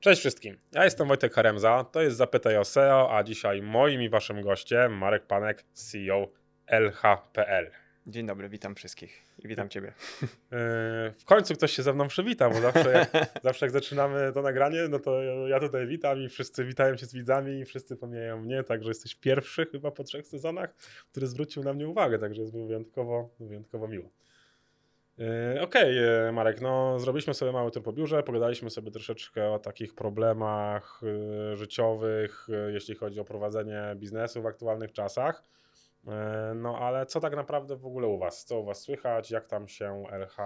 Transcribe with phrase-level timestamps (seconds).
[0.00, 4.08] Cześć wszystkim, ja jestem Wojtek Haremza, to jest Zapytaj o SEO, a dzisiaj moim i
[4.08, 6.28] waszym gościem Marek Panek, CEO
[6.66, 7.70] LH.pl.
[8.06, 9.92] Dzień dobry, witam wszystkich i witam Ciebie.
[10.22, 10.28] Yy,
[11.18, 13.10] w końcu ktoś się ze mną przywita, bo zawsze jak,
[13.44, 17.14] zawsze jak zaczynamy to nagranie, no to ja tutaj witam i wszyscy witają się z
[17.14, 20.74] widzami i wszyscy pomijają mnie, także jesteś pierwszy chyba po trzech sezonach,
[21.10, 24.10] który zwrócił na mnie uwagę, także jest mi wyjątkowo, wyjątkowo miło.
[25.20, 29.58] Yy, okej, okay, Marek, no zrobiliśmy sobie mały tur po biurze, pogadaliśmy sobie troszeczkę o
[29.58, 35.44] takich problemach yy, życiowych, jeśli chodzi o prowadzenie biznesu w aktualnych czasach.
[36.54, 38.44] No ale co tak naprawdę w ogóle u Was?
[38.44, 39.30] Co u Was słychać?
[39.30, 40.36] Jak tam się LH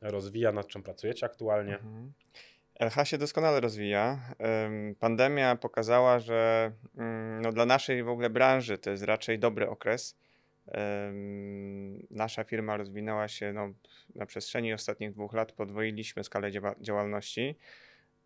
[0.00, 0.52] rozwija?
[0.52, 1.74] Nad czym pracujecie aktualnie?
[1.74, 2.12] Mhm.
[2.80, 4.34] LH się doskonale rozwija.
[4.98, 10.16] Pandemia pokazała, że mm, no, dla naszej w ogóle branży to jest raczej dobry okres
[12.10, 13.72] Nasza firma rozwinęła się no,
[14.14, 16.50] na przestrzeni ostatnich dwóch lat, podwoiliśmy skalę
[16.80, 17.56] działalności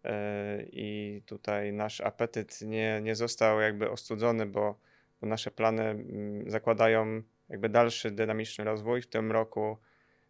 [0.05, 4.79] e, i tutaj nasz apetyt nie, nie został jakby ostudzony, bo,
[5.21, 6.05] bo nasze plany
[6.47, 9.03] zakładają jakby dalszy dynamiczny rozwój.
[9.03, 9.79] W tym roku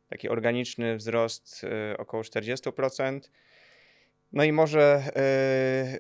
[0.08, 3.20] taki organiczny wzrost e, około 40%.
[4.33, 5.02] No i może,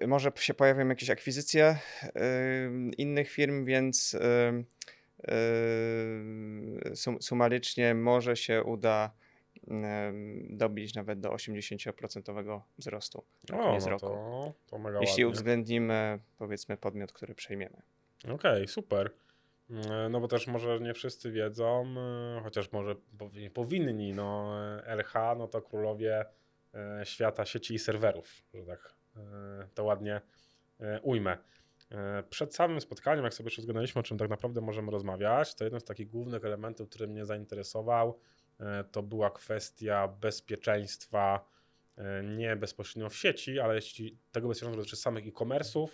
[0.00, 1.76] yy, może się pojawią jakieś akwizycje
[2.98, 4.16] innych firm, więc
[6.94, 9.10] sum, sumarycznie może się uda
[10.50, 14.06] dobić nawet do 80% wzrostu na o, koniec no roku.
[14.06, 15.28] To, to Jeśli ładnie.
[15.28, 17.82] uwzględnimy powiedzmy podmiot, który przejmiemy.
[18.24, 19.10] Okej, okay, super.
[20.10, 21.94] No bo też może nie wszyscy wiedzą,
[22.38, 22.94] y, chociaż może
[23.54, 24.54] powinni, no
[24.86, 26.24] LH no to królowie
[26.74, 29.20] e, świata sieci i serwerów, że tak e,
[29.74, 30.20] to ładnie
[30.80, 31.38] e, ujmę.
[31.90, 35.64] E, przed samym spotkaniem, jak sobie jeszcze zgadaliśmy, o czym tak naprawdę możemy rozmawiać, to
[35.64, 38.18] jeden z takich głównych elementów, który mnie zainteresował,
[38.60, 41.48] e, to była kwestia bezpieczeństwa
[41.96, 45.88] e, nie bezpośrednio w sieci, ale jeśli tego bezpieczeństwa dotyczy samych e-commerce'ów,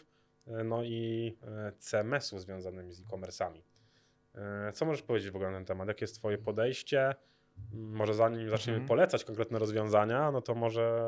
[0.64, 1.36] no i
[1.78, 3.62] CMS-ów związanymi z e-commerce'ami.
[4.74, 5.88] Co możesz powiedzieć w ogóle na ten temat?
[5.88, 7.14] Jakie jest Twoje podejście?
[7.72, 8.88] Może zanim zaczniemy mhm.
[8.88, 11.00] polecać konkretne rozwiązania, no to może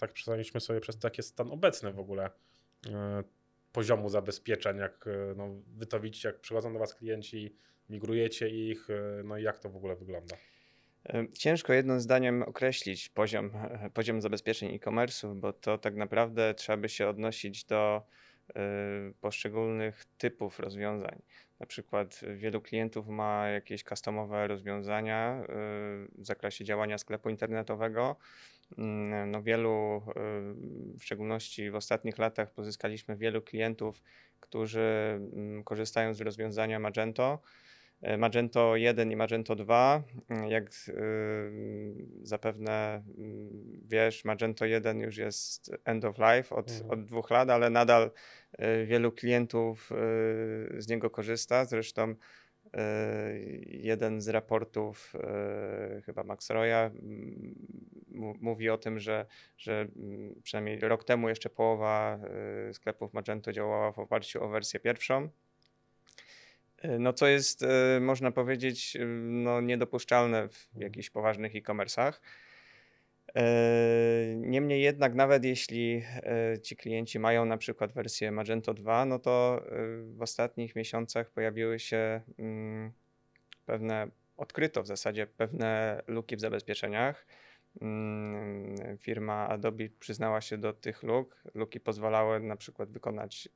[0.00, 2.30] tak przedstawiliśmy sobie przez jest stan obecny w ogóle
[3.76, 7.56] poziomu zabezpieczeń, jak e, no, wy to widzicie, jak przychodzą do was klienci,
[7.90, 10.36] migrujecie ich, e, no i jak to w ogóle wygląda?
[11.08, 13.50] E, ciężko jednym zdaniem określić poziom,
[13.94, 18.02] poziom zabezpieczeń e-commerce'ów, bo to tak naprawdę trzeba by się odnosić do
[19.20, 21.22] poszczególnych typów rozwiązań.
[21.60, 25.42] Na przykład wielu klientów ma jakieś customowe rozwiązania
[26.18, 28.16] w zakresie działania sklepu internetowego,
[29.26, 34.02] no wielu, y, w szczególności w ostatnich latach, pozyskaliśmy wielu klientów,
[34.40, 34.80] którzy
[35.32, 37.38] mm, korzystają z rozwiązania Magento.
[38.02, 40.02] E, Magento 1 i Magento 2.
[40.28, 40.92] Mm, jak y,
[42.22, 43.02] zapewne
[43.88, 46.90] wiesz, Magento 1 już jest end of life od, mhm.
[46.90, 48.10] od dwóch lat, ale nadal
[48.82, 49.90] y, wielu klientów
[50.78, 51.64] z niego korzysta.
[51.64, 52.14] Zresztą
[53.66, 55.12] jeden z raportów
[56.06, 56.90] chyba Max Roya
[58.40, 59.26] mówi o tym, że,
[59.58, 62.18] że mm, przynajmniej rok temu jeszcze połowa
[62.70, 65.28] y, sklepów Magento działała w oparciu o wersję pierwszą.
[66.98, 67.64] No, co jest,
[68.00, 70.82] można powiedzieć, no, niedopuszczalne w mhm.
[70.82, 72.12] jakichś poważnych e-commerce'ach.
[74.36, 76.02] Niemniej jednak, nawet jeśli
[76.62, 79.62] ci klienci mają na przykład wersję Magento 2, no to
[80.02, 82.92] w ostatnich miesiącach pojawiły się mm,
[83.66, 87.26] pewne, odkryto w zasadzie pewne luki w zabezpieczeniach
[87.80, 91.42] Mm, firma Adobe przyznała się do tych luk.
[91.54, 93.48] Luki pozwalały na przykład wykonać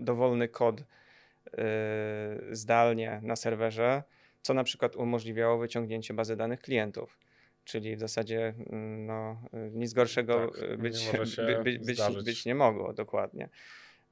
[0.00, 0.84] dowolny kod y,
[2.50, 4.02] zdalnie na serwerze,
[4.42, 7.18] co na przykład umożliwiało wyciągnięcie bazy danych klientów.
[7.68, 9.42] Czyli w zasadzie mm, no,
[9.72, 13.48] nic gorszego tak, być, nie by, by, być, być, nie mogło, dokładnie.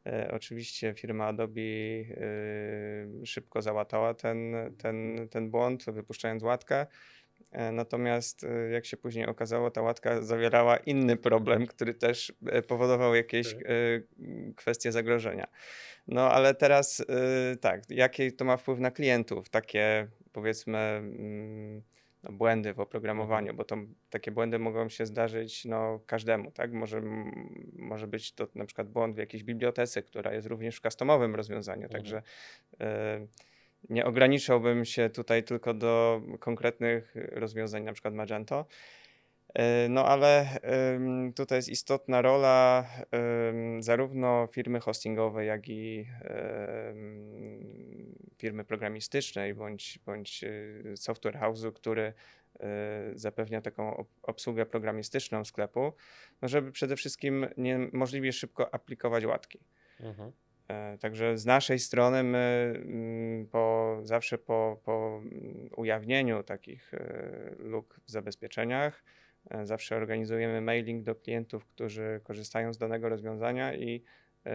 [0.07, 2.07] E, oczywiście firma Adobe y,
[3.25, 6.87] szybko załatała ten, ten, ten błąd, wypuszczając łatkę.
[7.53, 13.15] E, natomiast jak się później okazało, ta łatka zawierała inny problem, który też e, powodował
[13.15, 13.63] jakieś tak.
[14.57, 15.47] kwestie zagrożenia.
[16.09, 17.05] No ale teraz
[17.61, 19.51] tak, jaki to ma wpływ na klientów?
[19.51, 21.83] Takie powiedzmy mm,
[22.27, 23.57] no, błędy w oprogramowaniu, mhm.
[23.57, 23.77] bo to,
[24.11, 26.73] takie błędy mogą się zdarzyć no, każdemu, tak?
[26.73, 27.03] Może,
[27.73, 31.83] może być to na przykład błąd w jakiejś bibliotece, która jest również w customowym rozwiązaniu,
[31.83, 32.03] mhm.
[32.03, 32.23] także
[33.91, 38.67] nie ograniczałbym się tutaj tylko do konkretnych rozwiązań, na przykład Magento.
[39.55, 40.47] E, no ale
[41.37, 42.87] tutaj jest istotna rola
[43.79, 46.07] zarówno firmy hostingowej, jak i
[48.39, 50.45] firmy programistycznej bądź, bądź
[50.97, 52.13] software house'u, który
[53.15, 55.93] zapewnia taką obsługę programistyczną sklepu,
[56.43, 59.61] no żeby przede wszystkim nie, możliwie szybko aplikować łatki.
[60.01, 60.33] Mhm.
[60.69, 65.23] E, także z naszej strony my mm, po, zawsze po, po
[65.77, 69.05] ujawnieniu takich e, luk w zabezpieczeniach
[69.51, 74.03] e, zawsze organizujemy mailing do klientów, którzy korzystają z danego rozwiązania i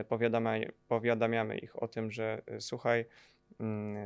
[0.10, 3.06] powiadamy, powiadamiamy ich o tym, że słuchaj,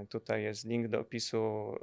[0.09, 1.75] tutaj jest link do opisu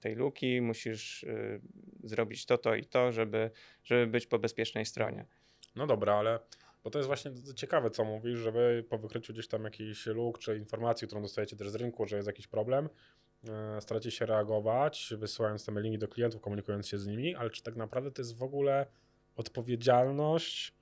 [0.00, 1.26] tej luki, musisz
[2.04, 3.50] zrobić to, to i to, żeby,
[3.84, 5.26] żeby być po bezpiecznej stronie.
[5.76, 6.38] No dobra, ale
[6.86, 10.38] bo to jest właśnie ciekawe, co mówisz, że wy po wykryciu gdzieś tam jakiś luk
[10.38, 12.88] czy informacji, którą dostajecie też z rynku, że jest jakiś problem,
[13.48, 17.62] e, staracie się reagować, wysyłając te mailingi do klientów, komunikując się z nimi, ale czy
[17.62, 18.86] tak naprawdę to jest w ogóle
[19.36, 20.74] odpowiedzialność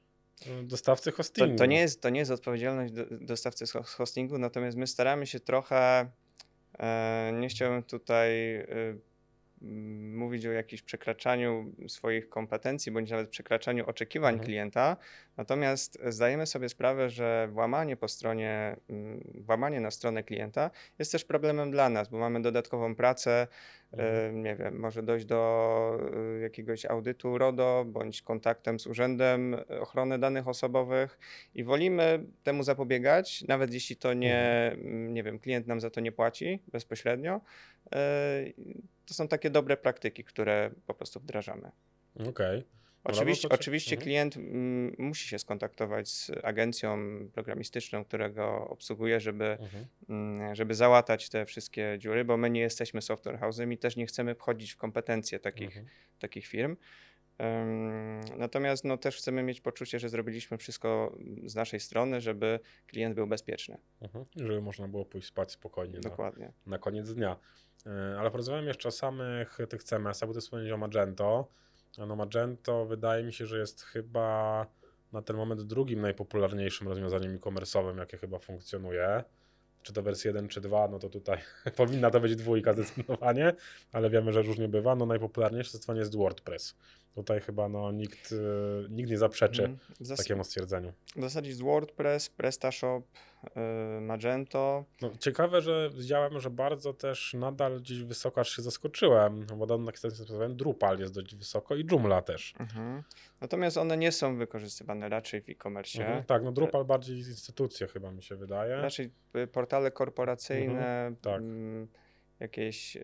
[0.63, 1.53] dostawcy hostingu?
[1.53, 5.41] To, to, nie, jest, to nie jest odpowiedzialność do, dostawcy hostingu, natomiast my staramy się
[5.41, 6.11] trochę,
[6.79, 8.67] e, nie chciałbym tutaj e,
[10.15, 14.47] mówić o jakimś przekraczaniu swoich kompetencji, bądź nawet przekraczaniu oczekiwań mhm.
[14.47, 14.97] klienta.
[15.37, 18.77] Natomiast zdajemy sobie sprawę, że włamanie po stronie,
[19.35, 23.47] włamanie na stronę klienta jest też problemem dla nas, bo mamy dodatkową pracę,
[23.93, 24.43] mhm.
[24.43, 25.99] nie wiem, może dojść do
[26.37, 31.19] y, jakiegoś audytu RODO, bądź kontaktem z Urzędem Ochrony Danych Osobowych
[31.55, 35.15] i wolimy temu zapobiegać, nawet jeśli to nie, mhm.
[35.15, 37.41] nie wiem, klient nam za to nie płaci bezpośrednio,
[37.87, 38.55] y,
[39.07, 41.71] to są takie dobre praktyki, które po prostu wdrażamy.
[42.15, 42.29] Okej.
[42.29, 42.65] Okay.
[43.05, 44.05] Oczywiście, oczywiście mhm.
[44.05, 46.99] klient m, musi się skontaktować z agencją
[47.33, 49.87] programistyczną, którego obsługuje, żeby, mhm.
[50.09, 54.07] m, żeby załatać te wszystkie dziury, bo my nie jesteśmy software house'em i też nie
[54.07, 55.87] chcemy wchodzić w kompetencje takich, mhm.
[56.19, 56.77] takich firm.
[57.39, 61.17] Um, natomiast no, też chcemy mieć poczucie, że zrobiliśmy wszystko
[61.47, 63.79] z naszej strony, żeby klient był bezpieczny.
[64.01, 64.25] Mhm.
[64.37, 66.47] Żeby można było pójść spać spokojnie Dokładnie.
[66.47, 67.37] Na, na koniec dnia.
[67.87, 71.49] E, ale porozmawiam jeszcze o samych tych CMS-ach, bo ty wspomniałeś o Magento.
[71.99, 74.67] No Magento wydaje mi się, że jest chyba
[75.13, 79.25] na ten moment drugim najpopularniejszym rozwiązaniem e-commerce'owym, jakie chyba funkcjonuje.
[79.83, 81.39] Czy to wersja 1 czy 2, no to tutaj
[81.77, 83.53] powinna to być dwójka zdecydowanie,
[83.93, 84.95] ale wiemy, że różnie bywa.
[84.95, 86.77] No najpopularniejsze zdecydowanie jest WordPress.
[87.15, 88.37] Tutaj chyba no, nikt, y,
[88.91, 89.79] nikt nie zaprzeczy mm,
[90.17, 90.93] takiemu stwierdzeniu.
[91.17, 93.05] W zasadzie jest WordPress, PrestaShop,
[94.01, 94.85] Magento.
[95.03, 99.93] No, ciekawe, że widziałem, że bardzo też nadal gdzieś wysoko, aż się zaskoczyłem, bo dane
[99.93, 100.09] takie
[100.49, 102.55] Drupal jest dość wysoko i Joomla też.
[102.61, 103.03] Mhm.
[103.41, 106.01] Natomiast one nie są wykorzystywane raczej w e-commerce.
[106.01, 108.77] Mhm, tak, no Drupal bardziej instytucje chyba mi się wydaje.
[108.77, 111.41] Raczej y, portale korporacyjne, mhm, tak.
[111.41, 111.89] Mm,
[112.41, 113.03] jakieś yy,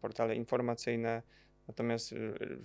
[0.00, 1.22] portale informacyjne.
[1.68, 2.16] Natomiast y,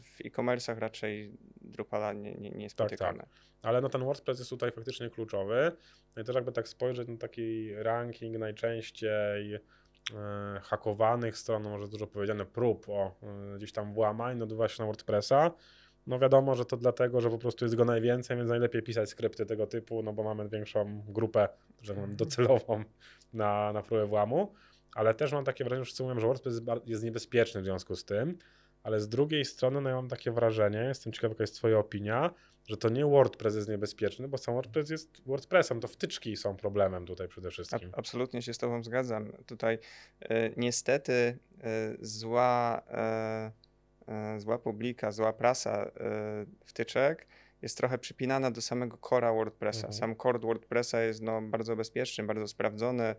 [0.01, 3.19] w e-commerce'ach raczej Drupala nie, nie, nie spotykamy.
[3.19, 3.39] Tak, tak.
[3.61, 5.71] Ale no ten WordPress jest tutaj faktycznie kluczowy.
[6.15, 9.59] No i też jakby tak spojrzeć na taki ranking najczęściej e,
[10.63, 14.87] hakowanych stron, no może dużo powiedziane, prób o e, gdzieś tam włamań, no właśnie na
[14.87, 15.51] WordPressa.
[16.07, 19.45] No wiadomo, że to dlatego, że po prostu jest go najwięcej, więc najlepiej pisać skrypty
[19.45, 21.49] tego typu, no bo mamy większą grupę,
[21.81, 22.83] że mam docelową
[23.33, 24.53] na, na próbę włamu.
[24.95, 27.95] Ale też mam takie wrażenie, że wszyscy mówią, że WordPress jest, jest niebezpieczny w związku
[27.95, 28.37] z tym
[28.87, 32.33] ale z drugiej strony no ja mam takie wrażenie, jestem ciekaw jaka jest twoja opinia,
[32.67, 37.05] że to nie WordPress jest niebezpieczny, bo sam WordPress jest WordPressem, to wtyczki są problemem
[37.05, 37.89] tutaj przede wszystkim.
[37.93, 39.31] A, absolutnie się z tobą zgadzam.
[39.45, 39.79] Tutaj
[40.21, 41.37] e, niestety e,
[42.01, 43.51] zła, e,
[44.37, 45.91] zła publika, zła prasa
[46.65, 47.27] wtyczek
[47.61, 49.87] jest trochę przypinana do samego cora WordPressa.
[49.87, 49.93] Mhm.
[49.93, 53.15] Sam core WordPressa jest no, bardzo bezpieczny, bardzo sprawdzony.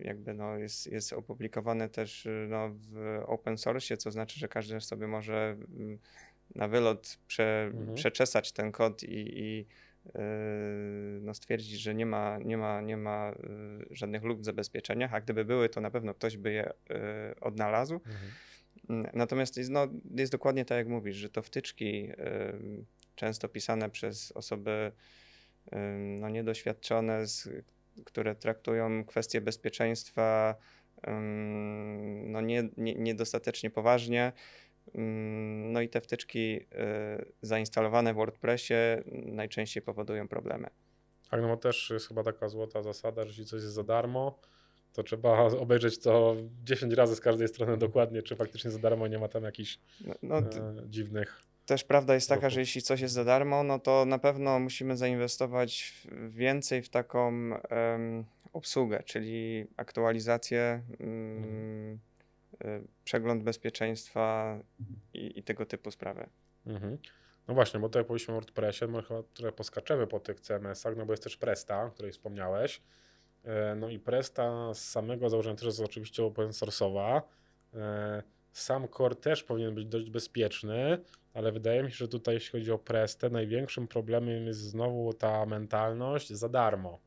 [0.00, 4.80] Jakby no jest, jest opublikowane też y, no w open source, co znaczy, że każdy
[4.80, 5.98] sobie może mm,
[6.54, 7.94] na wylot prze, mhm.
[7.94, 9.66] przeczesać ten kod i, i
[10.04, 10.20] yy,
[11.20, 13.34] no stwierdzić, że nie ma, nie ma, nie ma
[13.90, 16.72] żadnych luk w zabezpieczeniach, a gdyby były, to na pewno ktoś by je
[17.40, 17.94] odnalazł.
[17.94, 18.30] Mhm.
[18.88, 22.08] Mm, natomiast jest, no, jest dokładnie tak, jak mówisz, że to wtyczki
[23.14, 24.92] często pisane przez osoby
[26.20, 27.48] no, niedoświadczone, z
[28.04, 30.54] które traktują kwestie bezpieczeństwa
[32.24, 34.32] no nie, nie, niedostatecznie poważnie.
[35.64, 36.66] No i te wtyczki y,
[37.42, 38.74] zainstalowane w WordPressie
[39.12, 40.70] najczęściej powodują problemy.
[41.30, 44.40] Tak, no też jest chyba taka złota zasada, że jeśli coś jest za darmo,
[44.92, 49.18] to trzeba obejrzeć to 10 razy z każdej strony dokładnie, czy faktycznie za darmo nie
[49.18, 53.14] ma tam jakichś no, no, e, dziwnych też prawda jest taka, że jeśli coś jest
[53.14, 55.94] za darmo, no to na pewno musimy zainwestować
[56.28, 61.98] więcej w taką um, obsługę, czyli aktualizację, um,
[63.04, 64.58] przegląd bezpieczeństwa
[65.14, 66.26] i, i, tego typu sprawy.
[66.66, 66.98] Mhm.
[67.48, 71.06] No właśnie, bo tutaj powiedzieliśmy o WordPressie, my chyba trochę poskaczemy po tych CMS-ach, no
[71.06, 72.82] bo jest też Presta, o której wspomniałeś.
[73.44, 77.22] E, no i Presta z samego założenia też jest oczywiście open source'owa.
[78.52, 80.98] Sam core też powinien być dość bezpieczny,
[81.34, 85.46] ale wydaje mi się, że tutaj jeśli chodzi o Prestę, największym problemem jest znowu ta
[85.46, 87.00] mentalność za darmo.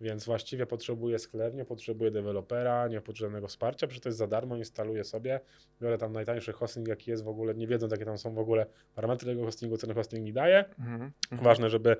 [0.00, 4.56] Więc właściwie potrzebuję sklep, nie potrzebuję dewelopera, nie potrzebuję wsparcia, przecież to jest za darmo,
[4.56, 5.40] instaluję sobie,
[5.82, 8.66] biorę tam najtańszy hosting, jaki jest w ogóle, nie wiedząc jakie tam są w ogóle
[8.94, 10.64] parametry tego hostingu, ten hosting mi daje.
[10.78, 11.12] Mhm.
[11.32, 11.96] Ważne, żeby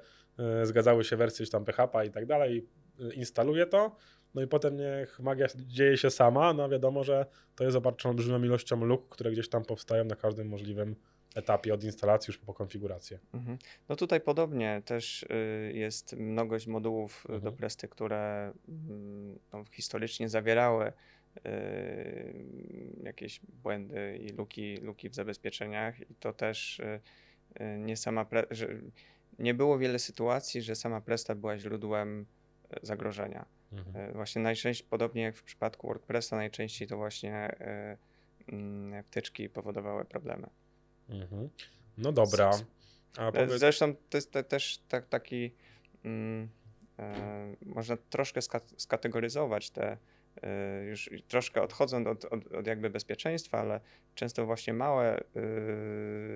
[0.63, 2.67] y, zgadzały się wersje tam PHP i tak dalej,
[3.15, 3.97] instaluję to,
[4.37, 8.43] no i potem niech magia dzieje się sama, no wiadomo, że to jest obarczone olbrzymią
[8.43, 10.97] ilością luk, które gdzieś tam powstają na każdym możliwym
[11.35, 13.19] etapie od instalacji już po konfigurację.
[13.35, 13.59] Mhm.
[13.89, 17.43] No tutaj podobnie też y, jest mnogość modułów mhm.
[17.43, 20.93] do Presty, które mm, no, historycznie zawierały
[21.47, 22.35] y,
[23.03, 27.01] jakieś błędy i luki, luki w zabezpieczeniach i to też y,
[27.79, 28.69] nie sama, że
[29.39, 32.27] nie było wiele sytuacji, że sama Presta była źródłem
[32.83, 33.56] zagrożenia.
[33.73, 34.13] Mhm.
[34.13, 37.57] Właśnie najczęściej, podobnie jak w przypadku WordPressa, najczęściej to właśnie
[38.49, 40.49] mm, wtyczki powodowały problemy.
[41.09, 41.49] Mhm.
[41.99, 42.51] No dobra.
[43.17, 43.61] A powiedz...
[43.61, 45.55] Zresztą to jest te, też tak, taki,
[46.05, 46.49] mm,
[46.99, 48.41] e, można troszkę
[48.77, 49.97] skategoryzować te, e,
[50.89, 53.81] już troszkę odchodząc od, od, od, jakby bezpieczeństwa, ale
[54.15, 55.21] często właśnie małe, e,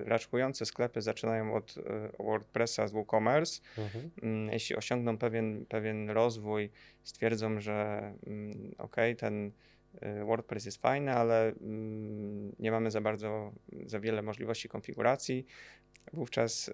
[0.04, 3.60] raczkujące sklepy zaczynają od e, WordPressa z WooCommerce.
[3.78, 4.10] Mhm.
[4.22, 6.70] Mm, jeśli osiągną pewien, pewien rozwój,
[7.02, 9.52] stwierdzą, że mm, ok, ten
[9.94, 13.52] Y, WordPress jest fajny, ale mm, nie mamy za bardzo,
[13.86, 15.46] za wiele możliwości konfiguracji.
[16.12, 16.72] Wówczas y,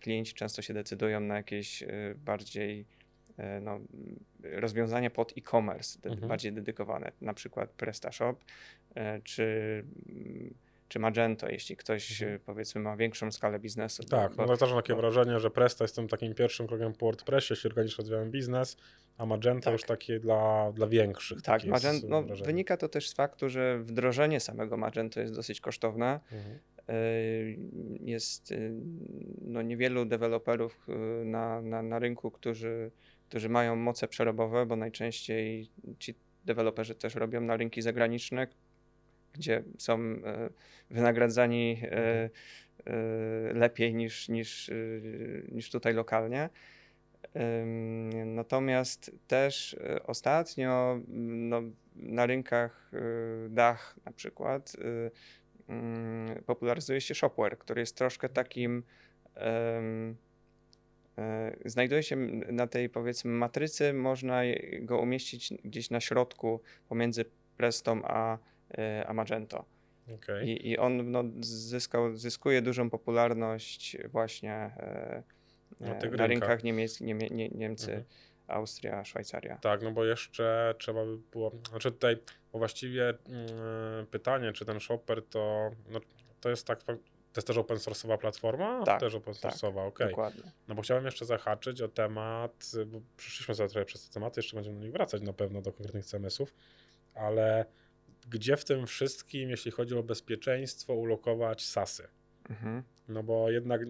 [0.00, 2.86] klienci często się decydują na jakieś y, bardziej
[3.62, 3.80] no,
[4.42, 6.28] rozwiązania pod e-commerce, mhm.
[6.28, 8.44] bardziej dedykowane, na przykład PrestaShop
[9.24, 9.44] czy
[10.08, 10.54] mm,
[10.90, 12.40] czy Magento, jeśli ktoś mhm.
[12.46, 14.04] powiedzmy ma większą skalę biznesu.
[14.04, 15.00] Tak, bo, no też mam takie bo...
[15.00, 18.76] wrażenie, że Presta jest tym takim pierwszym krokiem po WordPressie, jeśli organicznie rozwijamy biznes,
[19.18, 19.72] a Magento tak.
[19.72, 21.42] już takie dla, dla większych.
[21.42, 26.20] Tak, Magento, no, wynika to też z faktu, że wdrożenie samego Magento jest dosyć kosztowne.
[26.32, 26.58] Mhm.
[28.00, 28.72] Jest y,
[29.42, 32.90] no, niewielu deweloperów y, na, na, na rynku, którzy,
[33.30, 38.46] którzy mają moce przerobowe, bo najczęściej ci deweloperzy też robią na rynki zagraniczne,
[39.32, 40.50] gdzie są e,
[40.90, 42.30] wynagradzani e, e,
[43.52, 44.70] lepiej niż, niż,
[45.48, 46.48] niż tutaj lokalnie.
[48.24, 51.62] Natomiast też ostatnio no,
[51.96, 52.90] na rynkach
[53.48, 54.76] dach na przykład
[56.46, 58.82] popularyzuje się shopware, który jest troszkę takim
[61.64, 62.16] znajduje się
[62.52, 64.42] na tej powiedzmy matrycy, można
[64.80, 67.24] go umieścić gdzieś na środku pomiędzy
[67.56, 68.38] Prestą a
[68.78, 69.64] E, a Magento.
[70.14, 70.44] Okay.
[70.44, 75.22] I, I on no, zyskał, zyskuje dużą popularność właśnie e,
[75.80, 78.04] na, e, na rynkach Niemiec, nie, nie, Niemcy, mhm.
[78.48, 79.56] Austria, Szwajcaria.
[79.56, 82.16] Tak, no bo jeszcze trzeba by było, znaczy tutaj
[82.52, 86.00] właściwie mm, pytanie, czy ten shopper to, no,
[86.40, 86.80] to jest tak,
[87.32, 88.84] to jest też open source'owa platforma?
[88.84, 89.88] Tak, też open source'owa, tak, okej.
[89.88, 90.08] Okay.
[90.08, 90.42] Dokładnie.
[90.68, 94.56] No bo chciałem jeszcze zahaczyć o temat, bo przyszliśmy sobie trochę przez te tematy, jeszcze
[94.56, 96.54] będziemy do nich wracać na pewno do konkretnych CMS-ów,
[97.14, 97.64] ale
[98.30, 102.08] gdzie w tym wszystkim, jeśli chodzi o bezpieczeństwo, ulokować sasy.
[102.50, 102.82] Mhm.
[103.08, 103.80] No bo jednak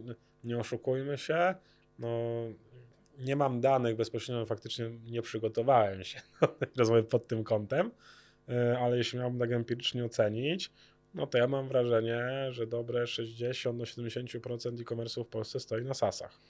[0.44, 1.54] nie oszukujmy się,
[1.98, 2.08] no
[3.18, 7.90] nie mam danych bezpośrednio, faktycznie nie przygotowałem się do rozmowy pod tym kątem,
[8.48, 10.70] e, ale jeśli miałbym tak empirycznie ocenić,
[11.14, 15.94] no to ja mam wrażenie, że dobre 60 do 70% e-commerce'u w Polsce stoi na
[15.94, 16.40] sasach.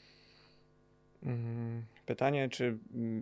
[1.23, 2.79] Mm, pytanie, czy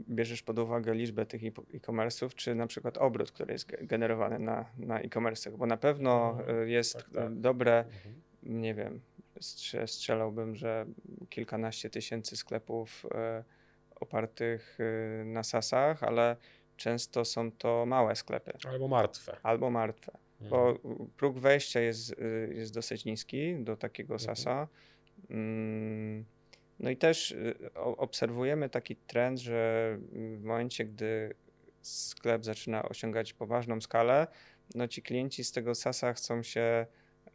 [0.09, 5.01] bierzesz pod uwagę liczbę tych e-commerce'ów, czy na przykład obrót, który jest generowany na, na
[5.01, 6.59] e-commerce'ach, bo na pewno mhm.
[6.59, 7.41] y, jest tak, tak.
[7.41, 8.23] dobre, mhm.
[8.43, 9.01] nie wiem,
[9.87, 10.87] strzelałbym, że
[11.31, 13.09] kilkanaście tysięcy sklepów y,
[14.01, 14.79] opartych
[15.25, 16.37] na sasach, ale
[16.77, 18.53] często są to małe sklepy.
[18.69, 19.37] Albo martwe.
[19.43, 20.51] Albo martwe, mhm.
[20.51, 20.79] bo
[21.17, 22.15] próg wejścia jest,
[22.51, 24.37] jest dosyć niski do takiego mhm.
[24.37, 24.69] sasa.
[25.31, 26.25] Mm,
[26.79, 31.35] no i też y, obserwujemy taki trend, że w momencie, gdy
[31.83, 34.27] sklep zaczyna osiągać poważną skalę,
[34.75, 36.87] no ci klienci z tego sasa chcą się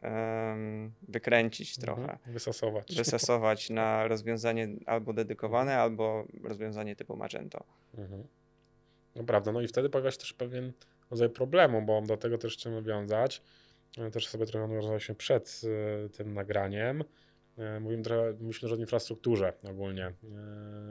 [0.02, 2.18] um, wykręcić mhm, trochę.
[2.32, 2.96] Wysasować.
[2.96, 7.64] Wysasować na rozwiązanie albo dedykowane, albo rozwiązanie typu Magento.
[7.98, 8.26] Mhm.
[9.16, 10.72] No prawda, no i wtedy pojawia się też pewien
[11.10, 13.42] rodzaj problemu, bo do tego też chcemy wiązać.
[14.12, 15.60] Też sobie trochę rozmawialiśmy przed
[16.06, 17.04] y, tym nagraniem
[17.58, 20.12] E, mówimy trochę, myślę, że o infrastrukturze ogólnie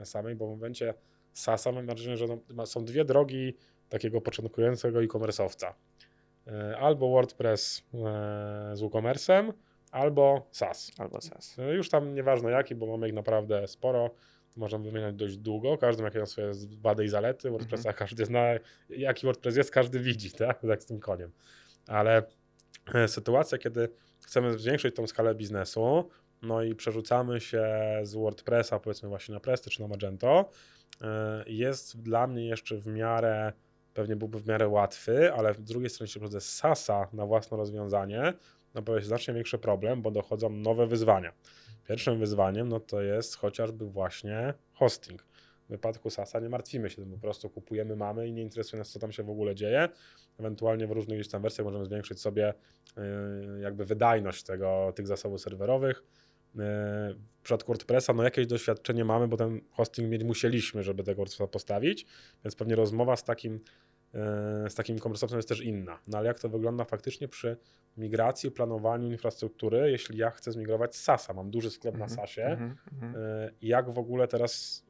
[0.00, 0.94] e, samej, bo w momencie
[1.32, 3.56] SaaS mam wrażenie, że no, są dwie drogi
[3.88, 5.72] takiego początkującego e-commerce'owca.
[6.46, 7.82] E, albo WordPress
[8.72, 9.52] z WooCommerce'em,
[9.90, 10.92] albo SaaS.
[10.98, 11.56] Albo SaaS.
[11.76, 14.10] Już tam nieważne jaki, bo mamy ich naprawdę sporo.
[14.56, 15.78] Możemy wymieniać dość długo.
[15.78, 17.50] Każdy ma jakieś swoje wady i zalety.
[17.50, 17.96] WordPressa mhm.
[17.96, 18.44] każdy zna,
[18.88, 20.60] jaki WordPress jest, każdy widzi, tak?
[20.68, 21.32] Tak z tym koniem.
[21.86, 22.22] Ale
[22.94, 23.88] e, sytuacja, kiedy
[24.26, 26.08] chcemy zwiększyć tą skalę biznesu,
[26.42, 27.66] no i przerzucamy się
[28.02, 30.50] z WordPressa powiedzmy właśnie na Presty czy na Magento,
[31.00, 33.52] e, jest dla mnie jeszcze w miarę,
[33.94, 38.32] pewnie byłby w miarę łatwy, ale z drugiej jeśli przechodzę z SASa na własne rozwiązanie,
[38.74, 41.32] no to jest znacznie większy problem, bo dochodzą nowe wyzwania.
[41.88, 45.22] Pierwszym wyzwaniem no to jest chociażby właśnie hosting.
[45.66, 48.90] W wypadku SASa nie martwimy się tym, po prostu kupujemy, mamy i nie interesuje nas,
[48.90, 49.88] co tam się w ogóle dzieje.
[50.38, 52.54] Ewentualnie w różnych gdzieś tam wersjach możemy zwiększyć sobie
[52.96, 56.02] yy, jakby wydajność tego, tych zasobów serwerowych.
[56.54, 56.62] Yy,
[57.14, 61.46] w przypadku WordPressa no jakieś doświadczenie mamy, bo ten hosting mieć musieliśmy, żeby tego WordPressa
[61.46, 62.06] postawić,
[62.44, 63.60] więc pewnie rozmowa z takim
[64.68, 65.98] z takim e jest też inna.
[66.08, 67.56] No ale jak to wygląda faktycznie przy
[67.96, 72.46] migracji, planowaniu infrastruktury, jeśli ja chcę zmigrować z SASa, mam duży sklep na mhm, SASie,
[72.46, 73.50] mm -hmm.
[73.62, 74.84] jak w ogóle teraz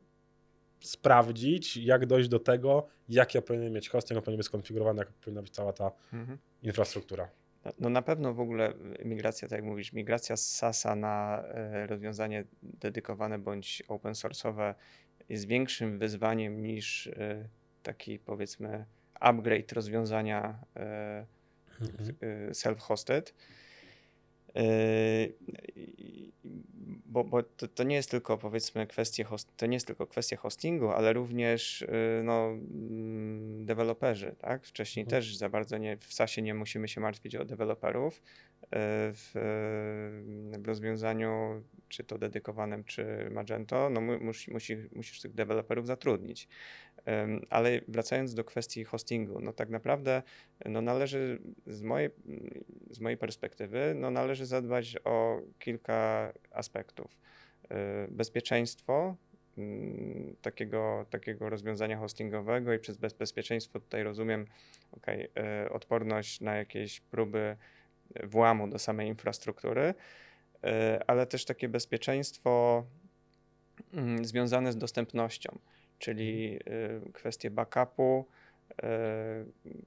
[0.80, 5.12] sprawdzić, jak dojść do tego, jak ja powinienem mieć hosting, jak powinien być skonfigurowany, jak
[5.12, 6.38] powinna być cała ta mhm.
[6.62, 7.30] infrastruktura.
[7.64, 11.86] No, no, na pewno w ogóle migracja, tak jak mówisz, migracja z SASa na e,
[11.86, 14.74] rozwiązanie dedykowane bądź open source'owe
[15.28, 17.48] jest większym wyzwaniem niż e,
[17.82, 18.84] taki powiedzmy
[19.20, 21.26] upgrade rozwiązania e,
[21.80, 22.16] mhm.
[22.52, 23.32] self-hosted.
[27.06, 30.36] Bo, bo to, to, nie jest tylko powiedzmy kwestie host, to nie jest tylko kwestia
[30.36, 31.86] hostingu, ale również
[32.24, 34.66] no, mm, deweloperzy, tak?
[34.66, 35.22] Wcześniej mhm.
[35.22, 38.22] też za bardzo nie, w SASie nie musimy się martwić o deweloperów.
[38.70, 39.30] W,
[40.58, 46.48] w rozwiązaniu, czy to dedykowanym, czy Magento, no musi, musi, musisz tych deweloperów zatrudnić.
[47.50, 50.22] Ale wracając do kwestii hostingu, no tak naprawdę
[50.64, 52.10] no należy z mojej,
[52.90, 57.18] z mojej perspektywy, no należy zadbać o kilka aspektów.
[57.70, 59.16] E, bezpieczeństwo
[59.58, 64.46] mm, takiego, takiego rozwiązania hostingowego i przez bezpieczeństwo tutaj rozumiem
[64.92, 67.56] okay, e, odporność na jakieś próby
[68.22, 69.94] włamu do samej infrastruktury,
[70.64, 72.84] e, ale też takie bezpieczeństwo
[73.92, 75.58] mm, związane z dostępnością
[75.98, 76.58] czyli
[77.06, 78.26] y, kwestie backupu,
[78.72, 78.86] y,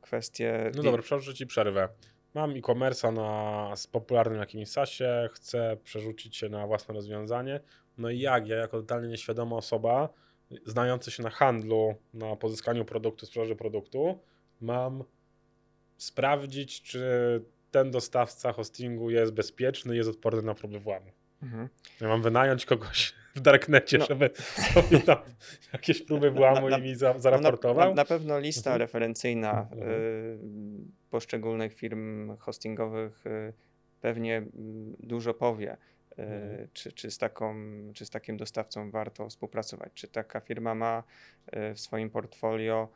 [0.01, 0.71] kwestie...
[0.75, 1.89] No dobra, przepraszam, ci przerwę.
[2.33, 7.59] Mam e-commerce na popularnym jakimś sasie, chcę przerzucić się na własne rozwiązanie.
[7.97, 8.47] No i jak?
[8.47, 10.09] Ja jako totalnie nieświadoma osoba,
[10.65, 14.19] znający się na handlu, na pozyskaniu produktu, sprzedaży produktu,
[14.61, 15.03] mam
[15.97, 17.01] sprawdzić, czy
[17.71, 21.11] ten dostawca hostingu jest bezpieczny, jest odporny na próby włamu.
[21.43, 21.69] Mhm.
[22.01, 24.05] Ja mam wynająć kogoś w darknecie, no.
[24.05, 24.29] żeby
[24.73, 25.17] sobie tam
[25.73, 27.85] jakieś próby włamu i mi za, zaraportował.
[27.85, 28.79] No na, na, pewno lista mhm.
[28.79, 29.91] referencyjna mhm.
[29.91, 30.37] y,
[31.09, 33.53] poszczególnych firm hostingowych y,
[34.01, 34.43] pewnie y,
[34.99, 35.71] dużo powie.
[35.73, 36.67] Y, mhm.
[36.73, 37.55] Czy, czy, z taką,
[37.93, 39.91] czy z takim dostawcą warto współpracować?
[39.93, 41.03] Czy taka firma ma
[41.55, 42.89] y, w swoim portfolio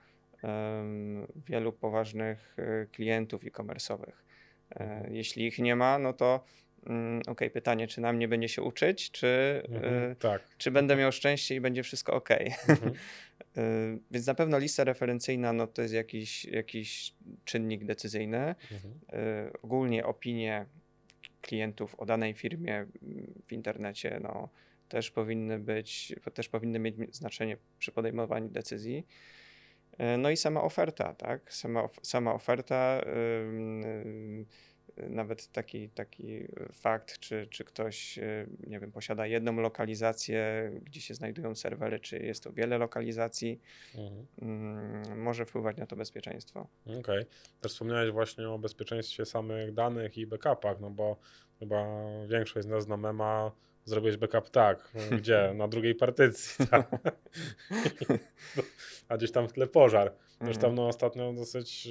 [1.35, 4.23] wielu poważnych y, klientów e-commerce'owych?
[4.69, 5.15] Mhm.
[5.15, 6.43] Jeśli ich nie ma, no to
[6.85, 10.41] Mm, ok, pytanie, czy na mnie będzie się uczyć, czy, mhm, y, tak.
[10.57, 12.29] czy będę miał szczęście i będzie wszystko ok.
[12.67, 12.93] Mhm.
[13.57, 17.13] Y, więc na pewno lista referencyjna no, to jest jakiś, jakiś
[17.45, 18.55] czynnik decyzyjny.
[18.71, 18.93] Mhm.
[19.47, 20.65] Y, ogólnie opinie
[21.41, 24.49] klientów o danej firmie mm, w internecie no,
[24.89, 29.07] też powinny być, też powinny mieć znaczenie przy podejmowaniu decyzji.
[30.17, 31.53] No i sama oferta, tak?
[31.53, 33.01] Sama, sama oferta.
[33.05, 34.45] Yy,
[34.97, 41.13] nawet taki, taki fakt, czy, czy ktoś, e, nie wiem, posiada jedną lokalizację, gdzie się
[41.13, 43.59] znajdują serwery, czy jest to wiele lokalizacji,
[43.95, 44.25] mhm.
[44.41, 46.67] Mm, może wpływać na to bezpieczeństwo.
[46.85, 46.99] Okej.
[46.99, 47.25] Okay.
[47.61, 51.17] Też wspomniałeś właśnie o bezpieczeństwie samych danych i backupach, no bo
[51.59, 51.85] chyba
[52.27, 53.51] większość z nas na mema
[53.85, 55.53] zrobiłeś backup tak, gdzie?
[55.55, 56.91] Na drugiej partycji, tak?
[59.09, 60.13] A gdzieś tam w tle pożar.
[60.41, 60.75] Zresztą mhm.
[60.75, 61.87] no, ostatnio dosyć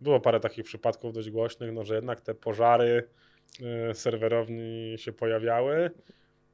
[0.00, 3.08] było parę takich przypadków dość głośnych, no, że jednak te pożary
[3.90, 5.90] y, serwerowni się pojawiały.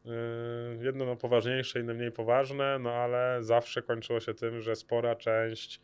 [0.06, 5.14] Y, jedno no, poważniejsze, inne mniej poważne, no ale zawsze kończyło się tym, że spora
[5.14, 5.80] część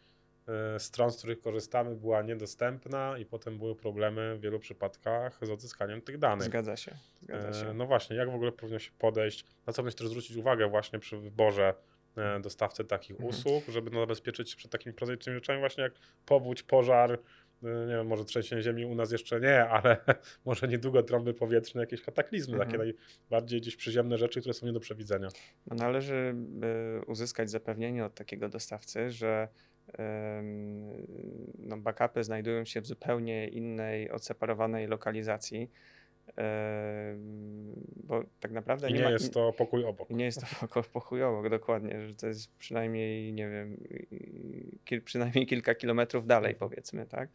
[0.77, 5.51] y, stron, z których korzystamy, była niedostępna i potem były problemy w wielu przypadkach z
[5.51, 6.47] odzyskaniem tych danych.
[6.47, 6.97] Zgadza się.
[7.23, 7.75] Zgadza się.
[7.75, 10.99] No właśnie, jak w ogóle powinno się podejść, na co bym też zwrócić uwagę właśnie
[10.99, 11.75] przy wyborze
[12.41, 13.31] dostawcy takich mhm.
[13.31, 15.93] usług, żeby no, zabezpieczyć się przed takimi prozaicznymi rzeczami właśnie jak
[16.27, 17.19] powódź, pożar,
[17.63, 19.97] nie wiem, może trzęsienie ziemi u nas jeszcze nie, ale
[20.45, 22.71] może niedługo trąby powietrzne, jakieś kataklizmy, mhm.
[22.71, 22.95] takie
[23.31, 25.29] najbardziej gdzieś przyziemne rzeczy, które są nie do przewidzenia.
[25.67, 26.35] No, należy
[27.07, 29.49] uzyskać zapewnienie od takiego dostawcy, że
[31.59, 35.71] no, backupy znajdują się w zupełnie innej, odseparowanej lokalizacji
[38.05, 40.11] bo tak naprawdę I nie, nie ma, jest to pokój obok.
[40.11, 43.77] Nie jest to pokój obok, dokładnie, że to jest przynajmniej, nie wiem,
[44.85, 46.71] kil, przynajmniej kilka kilometrów dalej, mhm.
[46.71, 47.29] powiedzmy, tak?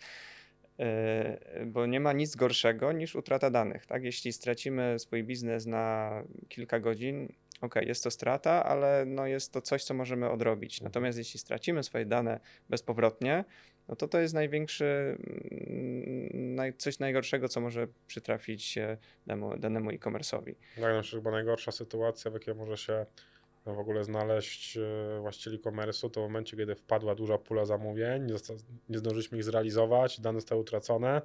[0.80, 4.04] E, bo nie ma nic gorszego niż utrata danych, tak?
[4.04, 6.12] Jeśli stracimy swój biznes na
[6.50, 10.76] kilka godzin, ok, jest to strata, ale no jest to coś, co możemy odrobić.
[10.76, 10.90] Mhm.
[10.90, 13.44] Natomiast jeśli stracimy swoje dane bezpowrotnie,
[13.90, 15.18] no to to jest największy,
[16.34, 18.98] mm, coś najgorszego, co może przytrafić się
[19.28, 20.56] danemu, danemu e-commerce'owi.
[20.76, 23.06] Tak, no, chyba najgorsza sytuacja, w jakiej może się
[23.66, 28.26] no, w ogóle znaleźć e, właściciel e-commerce'u, to w momencie, kiedy wpadła duża pula zamówień,
[28.26, 28.34] nie,
[28.90, 31.22] nie zdążyliśmy ich zrealizować, dane zostały utracone,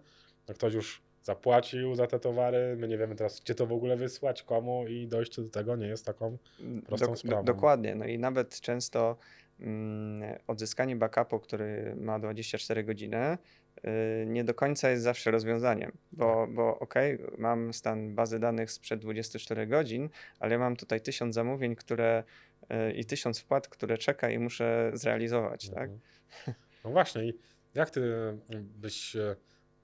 [0.49, 3.97] no ktoś już zapłacił za te towary, my nie wiemy teraz, gdzie to w ogóle
[3.97, 6.39] wysłać, komu i dojście do tego nie jest taką
[6.87, 7.45] prostą Dok sprawą.
[7.45, 9.17] Dokładnie, no i nawet często mm,
[10.47, 13.39] odzyskanie backupu, który ma 24 godziny,
[13.79, 16.55] y, nie do końca jest zawsze rozwiązaniem, bo, tak.
[16.55, 16.95] bo ok,
[17.39, 20.09] mam stan bazy danych sprzed 24 godzin,
[20.41, 22.25] ale mam tutaj tysiąc zamówień, które
[22.63, 25.91] y, i tysiąc wpłat, które czeka i muszę zrealizować, tak?
[25.91, 26.01] mhm.
[26.47, 26.55] tak?
[26.85, 27.39] No właśnie, i
[27.75, 28.01] jak ty
[28.61, 29.17] byś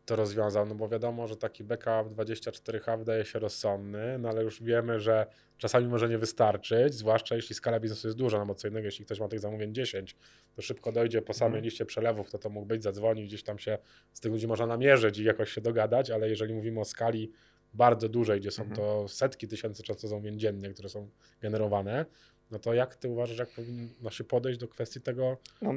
[0.09, 4.63] to rozwiązał, no bo wiadomo, że taki backup 24H wydaje się rozsądny, no ale już
[4.63, 5.27] wiemy, że
[5.59, 9.05] czasami może nie wystarczyć, zwłaszcza jeśli skala biznesu jest duża, no bo co innego, jeśli
[9.05, 10.17] ktoś ma tych zamówień 10,
[10.55, 11.65] to szybko dojdzie po samej mm.
[11.65, 13.79] liście przelewów, kto to mógł być, zadzwoni, gdzieś tam się
[14.13, 17.33] z tych ludzi można namierzyć i jakoś się dogadać, ale jeżeli mówimy o skali
[17.75, 18.77] bardzo dużej, gdzie są mm.
[18.77, 22.07] to setki tysięcy często zamówień dziennie, które są generowane,
[22.51, 25.75] no to jak ty uważasz, jak powinno się podejść do kwestii tego no,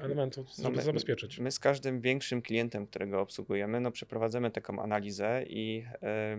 [0.00, 1.38] elementu, żeby no my, zabezpieczyć?
[1.38, 5.84] My z każdym większym klientem, którego obsługujemy, no przeprowadzamy taką analizę i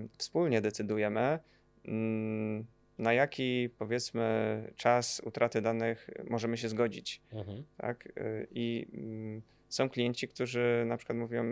[0.03, 1.39] y, wspólnie decydujemy,
[1.85, 1.91] y,
[2.97, 7.21] na jaki powiedzmy czas utraty danych możemy się zgodzić.
[7.31, 7.63] Mhm.
[7.77, 8.07] Tak?
[8.17, 11.43] Y, I y, są klienci, którzy na przykład mówią,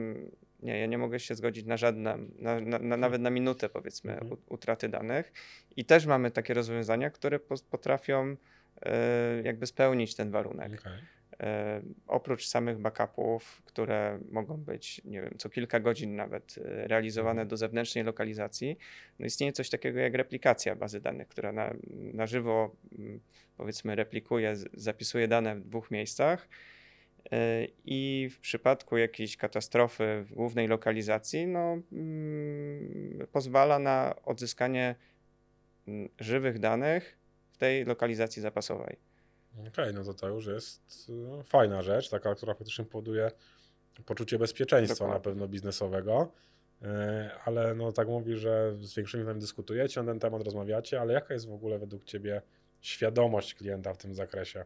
[0.64, 4.12] nie, ja nie mogę się zgodzić na żadne, na, na, na, nawet na minutę powiedzmy
[4.14, 4.42] mhm.
[4.50, 5.34] utraty danych.
[5.76, 8.36] I też mamy takie rozwiązania, które potrafią
[8.82, 10.80] e, jakby spełnić ten warunek.
[10.82, 11.00] Okay.
[11.40, 17.42] E, oprócz samych backupów, które mogą być, nie wiem, co kilka godzin nawet e, realizowane
[17.42, 17.48] mhm.
[17.48, 18.78] do zewnętrznej lokalizacji,
[19.20, 22.76] no istnieje coś takiego jak replikacja bazy danych, która na, na żywo
[23.58, 26.48] powiedzmy replikuje, zapisuje dane w dwóch miejscach
[27.86, 34.96] I w przypadku jakiejś katastrofy w głównej lokalizacji, no, mm, pozwala na odzyskanie
[35.88, 37.18] mm, żywych danych
[37.52, 38.98] w tej lokalizacji zapasowej.
[39.54, 43.32] Okej, okay, no to to już jest no, fajna rzecz, taka, która faktycznie powoduje
[44.06, 45.14] poczucie bezpieczeństwa Dokładnie.
[45.14, 46.32] na pewno biznesowego.
[46.82, 51.14] E, ale no tak mówi, że z większymi nami dyskutujecie na ten temat, rozmawiacie, ale
[51.14, 52.42] jaka jest w ogóle według Ciebie
[52.82, 54.66] świadomość klienta w tym zakresie?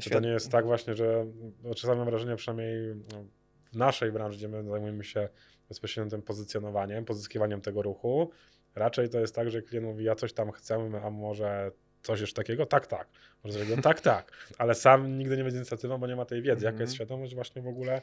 [0.00, 1.26] Czy to nie jest tak właśnie, że
[1.62, 3.24] no, czasami mam wrażenie, przynajmniej no,
[3.72, 5.28] w naszej branży, gdzie my zajmujemy się
[5.68, 8.30] bezpośrednio tym pozycjonowaniem, pozyskiwaniem tego ruchu,
[8.74, 11.70] raczej to jest tak, że klient mówi, ja coś tam chcę, a może
[12.02, 12.66] coś jeszcze takiego?
[12.66, 13.08] Tak, tak.
[13.44, 14.32] Może zrobię tak, tak.
[14.58, 16.64] Ale sam nigdy nie będzie inicjatywą, bo nie ma tej wiedzy.
[16.64, 16.94] Jaka jest mhm.
[16.94, 18.02] świadomość właśnie w ogóle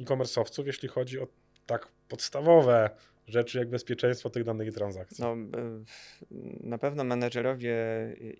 [0.00, 1.26] e-commerce'owców, jeśli chodzi o
[1.66, 2.90] tak podstawowe
[3.26, 5.24] rzeczy jak bezpieczeństwo tych danych i transakcji?
[5.24, 5.36] No,
[6.60, 7.76] na pewno menedżerowie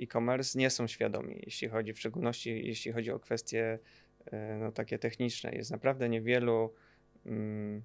[0.00, 3.78] e-commerce nie są świadomi, jeśli chodzi w szczególności, jeśli chodzi o kwestie
[4.26, 5.54] e, no, takie techniczne.
[5.54, 6.74] Jest naprawdę niewielu.
[7.26, 7.82] Mm,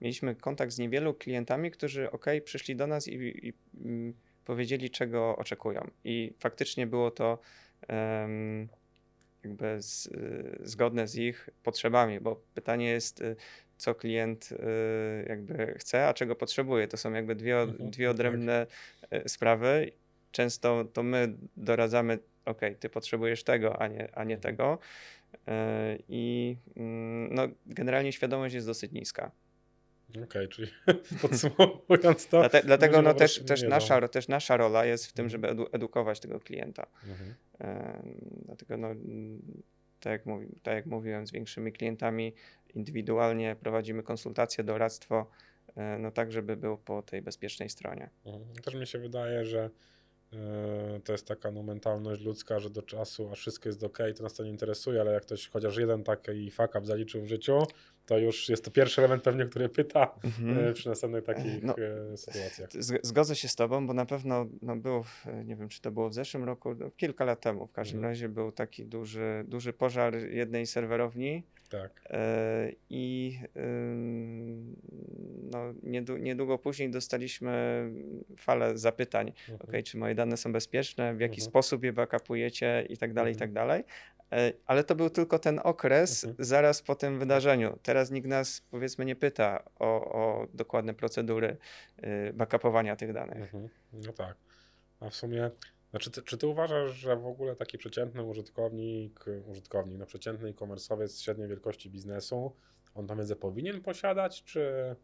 [0.00, 3.52] mieliśmy kontakt z niewielu klientami, którzy ok, przyszli do nas i, i
[3.84, 5.90] mm, powiedzieli, czego oczekują.
[6.04, 7.38] I faktycznie było to
[7.88, 8.68] um,
[9.44, 10.08] jakby z,
[10.62, 13.36] zgodne z ich potrzebami, bo pytanie jest, y,
[13.82, 16.88] co klient y, jakby chce, a czego potrzebuje.
[16.88, 18.14] To są jakby dwie, mhm, dwie tak.
[18.14, 18.66] odrębne
[19.10, 19.30] tak.
[19.30, 19.92] sprawy.
[20.32, 24.78] Często to my doradzamy, ok, ty potrzebujesz tego, a nie, a nie tego.
[26.08, 29.30] I mm, no, generalnie świadomość jest dosyć niska.
[30.10, 30.68] Okej, okay, czyli
[31.22, 32.40] podsumowując to.
[32.40, 35.60] Dlate, dlatego no, też, też, nasza, też nasza rola jest w tym, żeby mhm.
[35.60, 36.86] edu, edukować tego klienta.
[37.08, 37.34] Mhm.
[38.46, 38.88] dlatego no,
[40.02, 42.34] tak jak, mówi, tak jak mówiłem, z większymi klientami
[42.74, 45.26] indywidualnie prowadzimy konsultacje, doradztwo,
[45.76, 48.10] e, no tak, żeby był po tej bezpiecznej stronie.
[48.26, 48.54] Mhm.
[48.54, 49.70] Też mi się wydaje, że
[50.32, 54.22] e, to jest taka no, mentalność ludzka, że do czasu, a wszystko jest ok, to
[54.22, 57.62] nas to nie interesuje, ale jak ktoś chociaż jeden taki fuck up zaliczył w życiu,
[58.06, 60.68] to już jest to pierwszy element pewnie, który pyta mhm.
[60.68, 61.74] E, przy następnych takich no,
[62.16, 62.70] sytuacjach.
[63.02, 65.04] Zgodzę się z tobą, bo na pewno no, był,
[65.44, 68.10] nie wiem czy to było w zeszłym roku, no, kilka lat temu w każdym mhm.
[68.12, 72.00] razie był taki duży, duży pożar jednej serwerowni, tak.
[72.10, 73.38] E, I
[75.50, 75.58] no,
[76.20, 77.84] niedługo później dostaliśmy
[78.36, 79.68] falę zapytań, mhm.
[79.68, 81.50] okay, czy moje dane są bezpieczne, w jaki mhm.
[81.50, 83.68] sposób je backupujecie i tak dalej, i tak mhm.
[83.68, 83.84] dalej.
[84.32, 86.44] E, ale to był tylko ten okres mhm.
[86.44, 87.78] zaraz po tym wydarzeniu.
[87.82, 91.56] Teraz nikt nas, powiedzmy, nie pyta o, o dokładne procedury
[91.98, 93.54] y, backupowania tych danych.
[93.54, 93.68] Mhm.
[93.92, 94.36] No tak.
[95.00, 95.50] A w sumie,
[95.90, 101.22] znaczy ty, czy ty uważasz, że w ogóle taki przeciętny użytkownik, użytkownik, no przeciętny e-commerce'owiec
[101.22, 102.56] średniej wielkości biznesu,
[102.94, 104.96] on tą wiedzę powinien posiadać, czy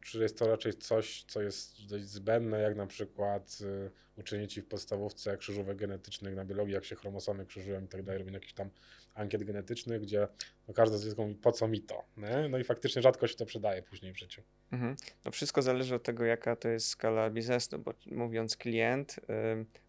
[0.00, 4.62] czy jest to raczej coś, co jest dość zbędne, jak na przykład y, uczenie ci
[4.62, 8.52] w podstawówce krzyżówek genetycznych na biologii, jak się chromosomy krzyżują i tak dalej, robią jakiś
[8.52, 8.70] tam
[9.14, 10.26] ankiet genetycznych, gdzie
[10.68, 12.04] no każde z mówi, po co mi to?
[12.16, 12.48] Nie?
[12.48, 14.42] No i faktycznie rzadko się to przydaje później w życiu.
[14.72, 14.96] Mhm.
[15.24, 19.20] No wszystko zależy od tego, jaka to jest skala biznesu, bo mówiąc klient,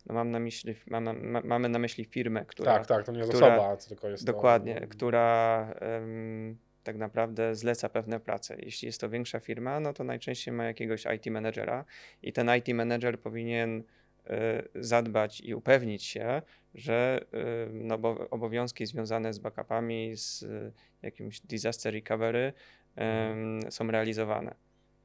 [0.06, 2.74] no mam na myśli, mam, ma, mamy na myśli firmę, która...
[2.74, 4.88] Tak, tak, to nie jest która, osoba, tylko jest Dokładnie, to...
[4.88, 5.74] która
[6.84, 8.56] tak naprawdę zleca pewne prace.
[8.60, 11.86] Jeśli jest to większa firma, no to najczęściej ma jakiegoś IT managera
[12.24, 13.84] i ten IT manager powinien
[14.28, 16.42] e, zadbać i upewnić się,
[16.76, 17.96] że e, no,
[18.30, 22.54] obowiązki związane z backupami, z e, jakimś disaster recovery
[22.96, 23.72] mhm.
[23.72, 24.56] są realizowane.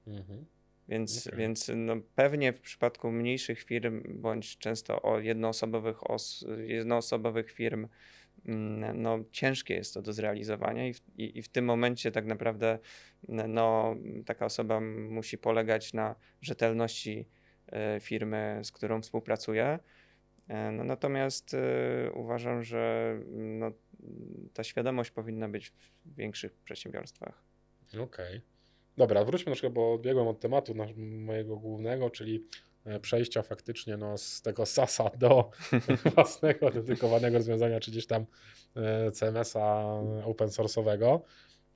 [0.06, 0.44] Mhm.
[0.88, 1.38] Więc, okay.
[1.38, 7.88] więc no pewnie w przypadku mniejszych firm, bądź często o jednoosobowych, os, jednoosobowych firm,
[8.94, 12.78] no, ciężkie jest to do zrealizowania i w, i, i w tym momencie tak naprawdę
[13.28, 13.96] no,
[14.26, 17.28] taka osoba musi polegać na rzetelności
[17.66, 19.78] e, firmy, z którą współpracuje.
[20.48, 21.58] E, no, natomiast y,
[22.14, 23.70] uważam, że no,
[24.54, 27.42] ta świadomość powinna być w większych przedsiębiorstwach.
[27.88, 28.02] Okej.
[28.04, 28.40] Okay.
[28.96, 32.46] Dobra, wróćmy troszkę, bo odbiegłem od tematu mojego głównego, czyli
[33.02, 35.50] przejścia faktycznie no, z tego SASa do
[36.14, 38.26] własnego dedykowanego rozwiązania, czy gdzieś tam
[38.76, 39.84] e, CMS-a
[40.24, 41.20] open source'owego.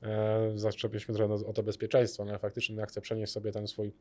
[0.03, 3.93] E, Zaczepialiśmy trochę o to bezpieczeństwo, no, ale faktycznie ja chcę przenieść sobie ten swój,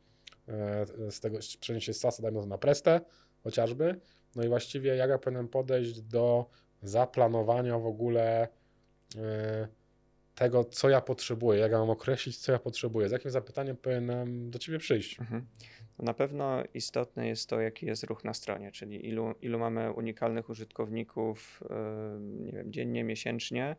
[1.09, 3.01] z tego, przenieść się z SASa, dajmy to na Prestę
[3.43, 3.99] chociażby.
[4.35, 6.49] No i właściwie jak ja powinienem podejść do
[6.81, 8.47] zaplanowania w ogóle
[10.35, 14.51] tego, co ja potrzebuję, jak ja mam określić, co ja potrzebuję, z jakim zapytaniem powinienem
[14.51, 15.19] do Ciebie przyjść.
[15.19, 15.45] Mhm.
[16.01, 20.49] Na pewno istotne jest to, jaki jest ruch na stronie, czyli ilu, ilu mamy unikalnych
[20.49, 21.63] użytkowników
[22.21, 23.75] nie wiem, dziennie, miesięcznie,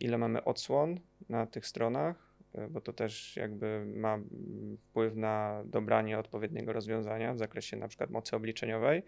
[0.00, 4.18] ile mamy odsłon na tych stronach, e, bo to też jakby ma
[4.78, 9.02] wpływ na dobranie odpowiedniego rozwiązania w zakresie na przykład mocy obliczeniowej,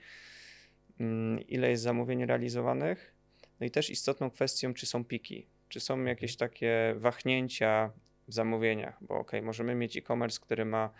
[1.01, 3.14] mm, ile jest zamówień realizowanych,
[3.61, 7.90] no i też istotną kwestią, czy są piki, czy są jakieś takie wahnięcia
[8.29, 10.91] w zamówieniach, bo ok, możemy mieć e-commerce, który ma,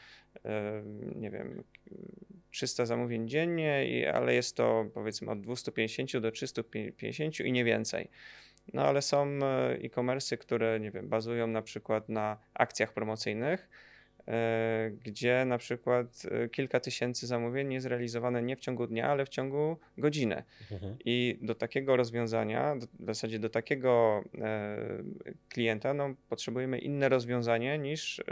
[1.17, 1.65] nie wiem,
[2.51, 8.11] 300 zamówień dziennie, ale jest to powiedzmy od 250 do 350 i nie więcej.
[8.73, 13.86] No ale są e, e-commerce, które, nie wiem, bazują na przykład na akcjach promocyjnych, E,
[15.05, 19.29] gdzie na przykład e, kilka tysięcy zamówień jest realizowane nie w ciągu dnia, ale w
[19.29, 20.43] ciągu godziny.
[20.71, 20.97] Mhm.
[21.05, 24.77] I do takiego rozwiązania, w zasadzie do takiego e,
[25.49, 28.23] klienta, no, potrzebujemy inne rozwiązanie niż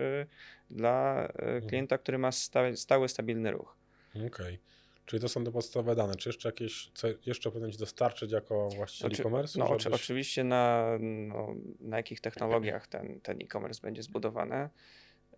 [0.70, 1.68] dla mhm.
[1.68, 3.76] klienta, który ma stały, stały stabilny ruch.
[4.14, 4.26] Okej.
[4.26, 4.58] Okay.
[5.06, 6.16] Czyli to są te podstawowe dane.
[6.16, 9.58] Czy jeszcze jakieś, co jeszcze powinien Ci dostarczyć jako właściciel Oczy, e-commerce?
[9.58, 10.00] No, żebyś...
[10.00, 14.68] oczywiście na, no, na jakich technologiach ten, ten e-commerce będzie zbudowany.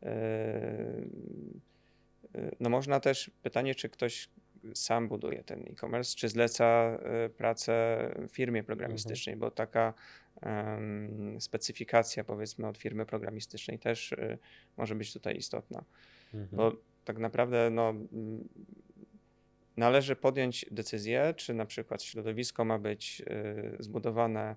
[0.03, 0.09] Yy,
[2.35, 4.29] yy, no można też pytanie, czy ktoś
[4.75, 9.41] sam buduje ten e-commerce, czy zleca yy, pracę firmie programistycznej, mhm.
[9.41, 9.95] bo taka
[10.43, 14.39] um, specyfikacja powiedzmy od firmy programistycznej też y,
[14.77, 15.85] może być tutaj istotna.
[16.35, 16.49] Mhm.
[16.53, 16.73] Bo
[17.05, 17.95] tak naprawdę no,
[19.77, 23.23] należy podjąć decyzję, czy na przykład środowisko ma być
[23.79, 24.55] y, zbudowane,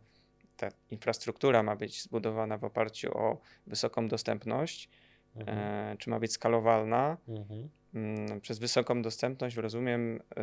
[0.58, 4.90] ta infrastruktura ma być zbudowana w oparciu o wysoką dostępność,
[5.36, 5.58] mhm.
[5.58, 7.18] E, czy ma być skalowalna.
[7.28, 7.70] Mhm.
[7.94, 10.42] Mm, przez wysoką dostępność rozumiem e,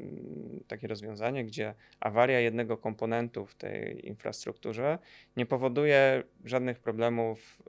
[0.00, 4.98] mm, takie rozwiązanie, gdzie awaria jednego komponentu w tej infrastrukturze
[5.36, 7.62] nie powoduje żadnych problemów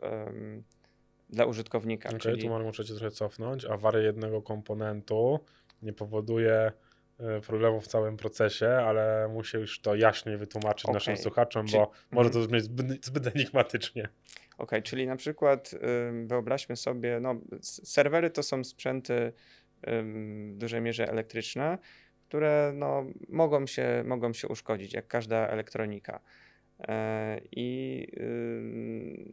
[1.30, 2.10] dla użytkownika.
[2.10, 2.42] Okay, czyli...
[2.42, 3.66] tu muszę cię trochę cofnąć.
[3.66, 5.40] Awaria jednego komponentu
[5.82, 6.72] nie powoduje
[7.48, 10.94] problemów w całym procesie, ale muszę już to jaśniej wytłumaczyć okay.
[10.94, 14.10] naszym słuchaczom, bo może to brzmieć zbyt, zbyt enigmatycznie.
[14.58, 15.72] Ok, czyli na przykład
[16.26, 19.34] wyobraźmy sobie, no, serwery to są sprzęty
[19.84, 21.78] w dużej mierze elektryczne,
[22.28, 26.20] które no, mogą, się, mogą się uszkodzić, jak każda elektronika.
[26.80, 28.08] E, I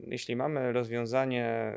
[0.06, 1.76] jeśli mamy rozwiązanie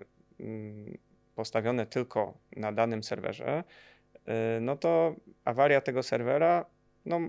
[1.36, 3.64] postawione tylko na danym serwerze, e,
[4.62, 5.16] no to
[5.46, 6.66] awaria tego serwera,
[7.06, 7.20] no,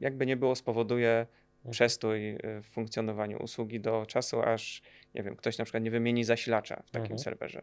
[0.00, 1.26] jakby nie było, spowoduje
[1.70, 4.82] przestój y, w funkcjonowaniu usługi do czasu, aż
[5.14, 7.18] nie wiem, ktoś na przykład nie wymieni zasilacza w takim mhm.
[7.18, 7.62] serwerze.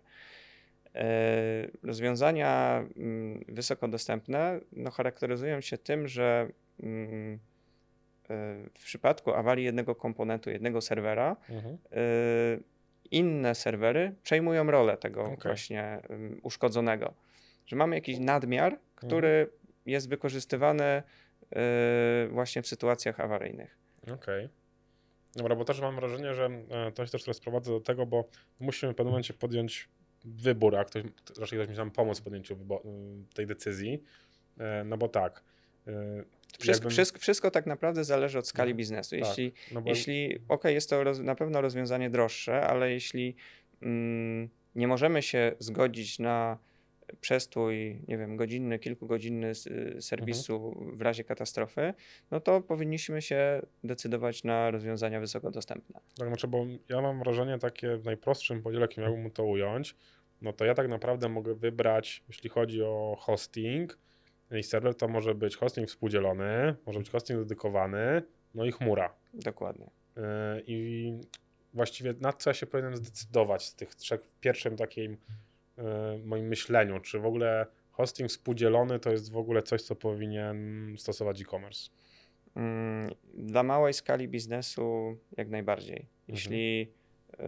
[0.95, 6.47] E, rozwiązania mm, wysoko dostępne no, charakteryzują się tym, że
[6.83, 7.39] mm,
[8.73, 11.77] w przypadku awarii jednego komponentu, jednego serwera, mhm.
[11.93, 12.63] y,
[13.11, 15.37] inne serwery przejmują rolę tego okay.
[15.43, 17.13] właśnie um, uszkodzonego.
[17.65, 19.57] Że mamy jakiś nadmiar, który mhm.
[19.85, 21.03] jest wykorzystywany
[22.23, 23.77] y, właśnie w sytuacjach awaryjnych.
[24.03, 24.15] Okej.
[24.15, 24.49] Okay.
[25.35, 28.29] Dobra, bo też mam wrażenie, że e, to się też teraz sprowadza do tego, bo
[28.59, 29.89] musimy w pewnym momencie podjąć
[30.25, 31.03] wybór, a ktoś,
[31.37, 32.57] raczej ktoś mi tam pomóc w podjęciu
[33.33, 34.03] tej decyzji.
[34.57, 35.43] E, no bo tak,
[36.59, 39.09] wszystko, wszystko, wszystko, tak naprawdę zależy od skali no, biznesu.
[39.09, 39.89] Tak, jeśli, tak, no bo...
[39.89, 43.35] jeśli ok, jest to roz, na pewno rozwiązanie droższe, ale jeśli
[43.81, 46.57] mm, nie możemy się zgodzić na
[47.21, 49.51] przestój, nie wiem, godzinny, kilkugodzinny
[49.99, 50.97] serwisu mhm.
[50.97, 51.93] w razie katastrofy,
[52.31, 55.99] no to powinniśmy się decydować na rozwiązania wysoko dostępne.
[56.17, 59.95] Tak, znaczy, bo ja mam wrażenie takie w najprostszym podziale, jakim miałbym to ująć,
[60.41, 63.97] no to ja tak naprawdę mogę wybrać, jeśli chodzi o hosting,
[64.51, 68.21] i serwer to może być hosting współdzielony, może być hosting dedykowany,
[68.55, 69.13] no i chmura.
[69.33, 69.89] Dokładnie.
[70.15, 70.23] Yy,
[70.67, 71.11] I
[71.73, 75.17] właściwie na co ja się powinienem zdecydować z tych trzech w pierwszym takim
[76.23, 81.41] moim myśleniu, czy w ogóle hosting współdzielony to jest w ogóle coś, co powinien stosować
[81.41, 81.89] e-commerce?
[82.55, 85.97] Mm, dla małej skali biznesu jak najbardziej.
[85.97, 86.09] Mhm.
[86.27, 87.45] Jeśli yy,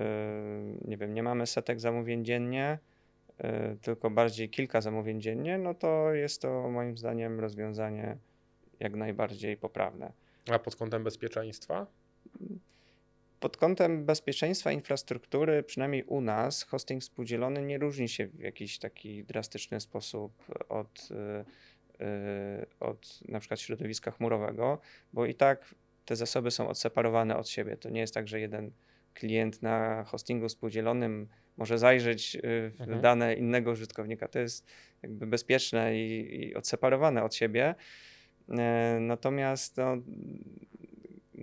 [0.85, 2.79] nie wiem, nie mamy setek zamówień dziennie,
[3.37, 8.17] E, tylko bardziej kilka zamówień dziennie, no to jest to moim zdaniem rozwiązanie
[8.79, 10.13] jak najbardziej poprawne.
[10.51, 11.87] A pod kątem bezpieczeństwa?
[13.39, 19.23] Pod kątem bezpieczeństwa infrastruktury, przynajmniej u nas, hosting współdzielony nie różni się w jakiś taki
[19.23, 21.45] drastyczny sposób od, e,
[22.05, 24.79] e, od na przykład środowiska chmurowego,
[25.13, 27.77] bo i tak te zasoby są odseparowane od siebie.
[27.77, 28.71] To nie jest tak, że jeden
[29.13, 33.01] klient na hostingu współdzielonym może zajrzeć y, w mhm.
[33.01, 34.27] dane innego użytkownika.
[34.27, 34.65] To jest
[35.03, 37.75] jakby bezpieczne i, i odseparowane od siebie.
[38.49, 39.97] E, natomiast no,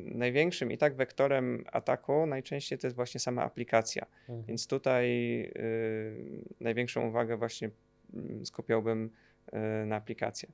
[0.04, 4.06] największym i tak wektorem ataku najczęściej to jest właśnie sama aplikacja.
[4.20, 4.44] Mhm.
[4.44, 5.06] Więc tutaj
[5.40, 7.70] y, największą uwagę właśnie
[8.14, 9.10] mm, skupiałbym
[9.48, 10.48] y, na aplikację.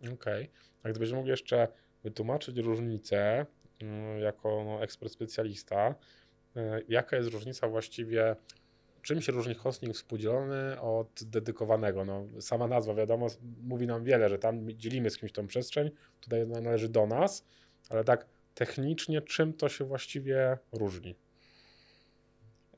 [0.00, 0.14] Okej.
[0.14, 0.48] Okay.
[0.82, 1.68] A gdybyś mógł jeszcze
[2.04, 3.46] wytłumaczyć różnicę
[3.82, 5.94] y, jako no, ekspert specjalista,
[6.56, 8.36] y, jaka jest różnica właściwie
[9.02, 12.04] czym się różni hosting współdzielony od dedykowanego?
[12.04, 13.26] No, sama nazwa, wiadomo,
[13.62, 17.44] mówi nam wiele, że tam dzielimy z kimś tą przestrzeń, tutaj należy do nas,
[17.90, 21.14] ale tak technicznie czym to się właściwie różni?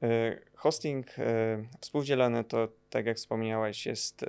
[0.02, 4.26] E, hosting e, współdzielony to, tak jak wspomniałeś, jest e,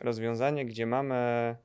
[0.00, 1.56] rozwiązanie, gdzie mamy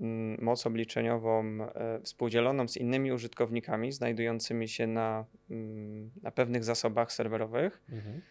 [0.00, 1.58] mm, moc obliczeniową
[2.04, 7.82] współdzieloną z innymi użytkownikami znajdującymi się na, mm, na pewnych zasobach serwerowych.
[7.88, 8.22] Mhm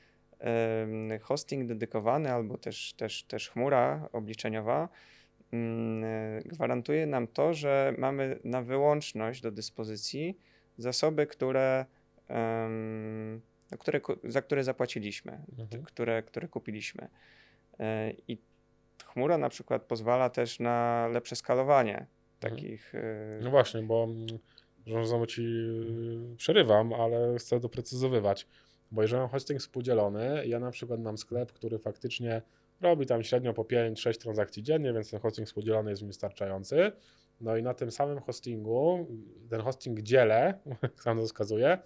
[1.22, 4.90] hosting dedykowany albo też, też, też chmura obliczeniowa
[6.46, 10.38] gwarantuje nam to, że mamy na wyłączność do dyspozycji
[10.78, 11.86] zasoby, które,
[13.72, 15.84] no, które za które zapłaciliśmy, mhm.
[15.84, 17.08] które, które kupiliśmy.
[17.80, 18.38] E, I
[19.06, 22.08] chmura na przykład pozwala też na lepsze skalowanie mhm.
[22.40, 22.96] takich.
[22.96, 24.28] E, no właśnie, bo mm,
[24.88, 25.44] że znowu ci
[26.38, 28.48] przerywam, ale chcę doprecyzowywać.
[28.92, 32.42] Bo jeżeli mam hosting współdzielony, ja na przykład mam sklep, który faktycznie
[32.82, 36.92] robi tam średnio po 5-6 transakcji dziennie, więc ten hosting współdzielony jest mi wystarczający.
[37.42, 39.08] No i na tym samym hostingu,
[39.50, 41.78] ten hosting dzielę, jak sam to wskazuje,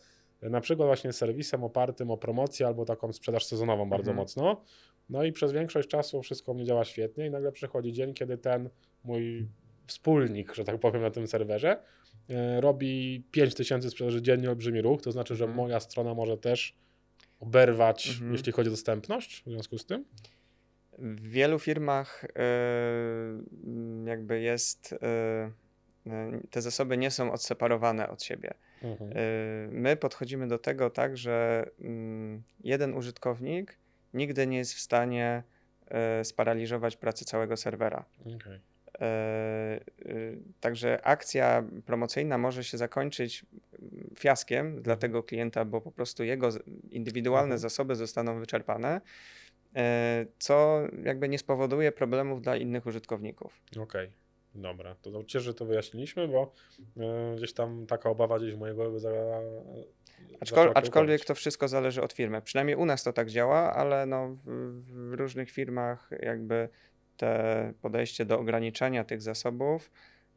[0.42, 4.18] na przykład właśnie serwisem opartym o promocję albo taką sprzedaż sezonową bardzo mhm.
[4.18, 4.62] mocno.
[5.10, 8.70] No i przez większość czasu wszystko mnie działa świetnie i nagle przychodzi dzień, kiedy ten
[9.04, 9.48] mój
[9.88, 11.80] wspólnik, że tak powiem, na tym serwerze
[12.30, 15.58] e, robi 5000 sprzedaży dziennie, olbrzymi ruch, to znaczy, że mhm.
[15.58, 16.76] moja strona może też
[17.40, 18.32] oberwać, mhm.
[18.32, 20.06] jeśli chodzi o dostępność w związku z tym?
[21.00, 24.96] W wielu firmach yy, jakby jest,
[26.06, 28.54] yy, te zasoby nie są odseparowane od siebie.
[28.84, 29.12] Mhm.
[29.72, 33.78] My podchodzimy do tego tak, że mm, jeden użytkownik
[34.14, 35.44] nigdy nie jest w stanie
[36.24, 38.06] sparaliżować pracy całego serwera.
[38.36, 38.60] Okay.
[39.02, 39.80] E,
[40.60, 43.46] także akcja promocyjna może się zakończyć
[44.20, 45.00] fiaskiem dla mhm.
[45.00, 46.50] tego klienta, bo po prostu jego
[46.92, 47.60] indywidualne mhm.
[47.60, 49.02] zasoby zostaną wyczerpane, e,
[50.40, 53.62] co jakby nie spowoduje problemów dla innych użytkowników.
[53.72, 53.84] Okej.
[53.84, 54.26] Okay.
[54.56, 56.54] Dobra, to cieszę, że to wyjaśniliśmy, bo
[56.98, 59.10] e, gdzieś tam taka obawa gdzieś w mojej głowy za,
[60.40, 62.42] Aczkol, aczkolwiek to wszystko zależy od firmy.
[62.42, 66.70] Przynajmniej u nas to tak działa, ale no w, w różnych firmach jakby
[67.18, 69.92] te podejście do ograniczania tych zasobów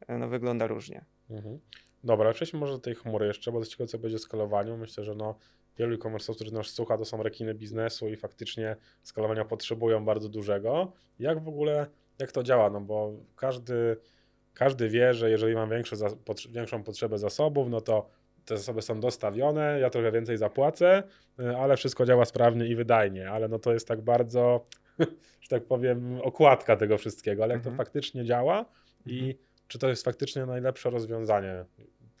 [0.07, 1.05] e, no, wygląda różnie.
[1.29, 1.59] Mhm.
[2.03, 4.77] Dobra, przejdźmy może do tej chmury jeszcze, bo do ciekawe co będzie skalowaniu.
[4.77, 5.35] Myślę, że no,
[5.79, 10.91] wielu e-commerce'ów, którzy nas słucha, to są rekiny biznesu i faktycznie skalowania potrzebują bardzo dużego.
[11.19, 11.87] Jak w ogóle,
[12.19, 12.69] jak to działa?
[12.69, 13.97] No bo każdy,
[14.53, 15.95] każdy wie, że jeżeli mam większe,
[16.49, 18.09] większą potrzebę zasobów, no to
[18.45, 21.03] te zasoby są dostawione, ja trochę więcej zapłacę,
[21.39, 24.65] y, ale wszystko działa sprawnie i wydajnie, ale no to jest tak bardzo,
[25.41, 27.75] że tak powiem, okładka tego wszystkiego, ale jak mhm.
[27.75, 28.65] to faktycznie działa
[29.05, 29.37] i mhm.
[29.67, 31.65] czy to jest faktycznie najlepsze rozwiązanie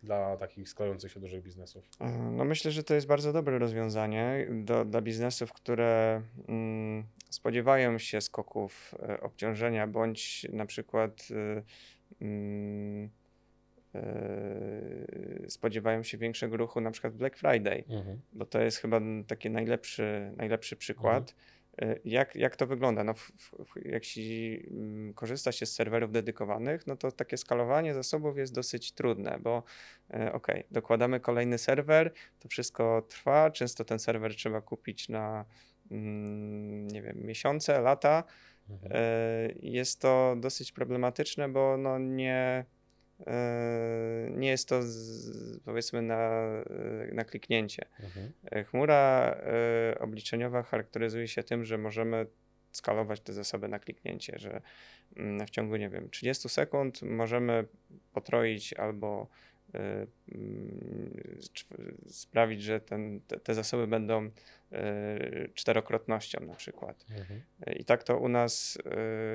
[0.03, 1.89] dla takich składających się dużych biznesów?
[1.99, 7.97] E, no myślę, że to jest bardzo dobre rozwiązanie do, dla biznesów, które mm, spodziewają
[7.97, 11.63] się skoków e, obciążenia, bądź na przykład y,
[12.21, 13.09] mm,
[13.95, 18.21] y, spodziewają się większego ruchu na przykład Black Friday, mhm.
[18.33, 21.29] bo to jest chyba taki najlepszy, najlepszy przykład.
[21.29, 21.58] Mhm
[22.05, 23.03] jak, jak to wygląda?
[23.03, 27.93] No, w, w, jak się mm, korzysta się z serwerów dedykowanych, no to takie skalowanie
[27.93, 29.63] zasobów jest dosyć trudne, bo
[30.13, 35.45] e, ok, dokładamy kolejny serwer, to wszystko trwa, często ten serwer trzeba kupić na
[35.91, 38.23] mm, nie wiem, miesiące, lata.
[38.69, 38.91] Mhm.
[38.95, 42.78] E, jest to dosyć problematyczne, bo no nie E,
[44.29, 47.85] nie jest to z, powiedzmy na, e, na kliknięcie.
[47.99, 48.31] Mhm.
[48.51, 49.35] E, chmura
[49.99, 52.25] obliczeniowa charakteryzuje się tym, że możemy
[52.71, 54.61] skalować te zasoby na kliknięcie, że
[55.15, 57.65] mm, w ciągu, nie wiem, 30 sekund możemy
[58.13, 59.27] potroić albo
[59.73, 61.11] mm,
[62.07, 64.29] sprawić, że ten, te, te, zasoby będą
[65.53, 67.05] czterokrotnością na przykład.
[67.09, 67.41] Mhm.
[67.75, 68.77] I tak to u nas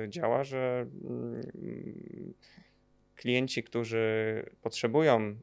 [0.07, 2.33] działa, że mm,
[3.15, 5.35] klienci, którzy potrzebują y,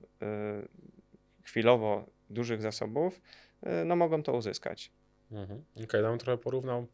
[1.42, 3.20] chwilowo dużych zasobów,
[3.66, 4.92] y, no mogą to uzyskać.
[5.30, 5.64] Mhm.
[5.72, 6.86] Okej, okay, ja trochę porównał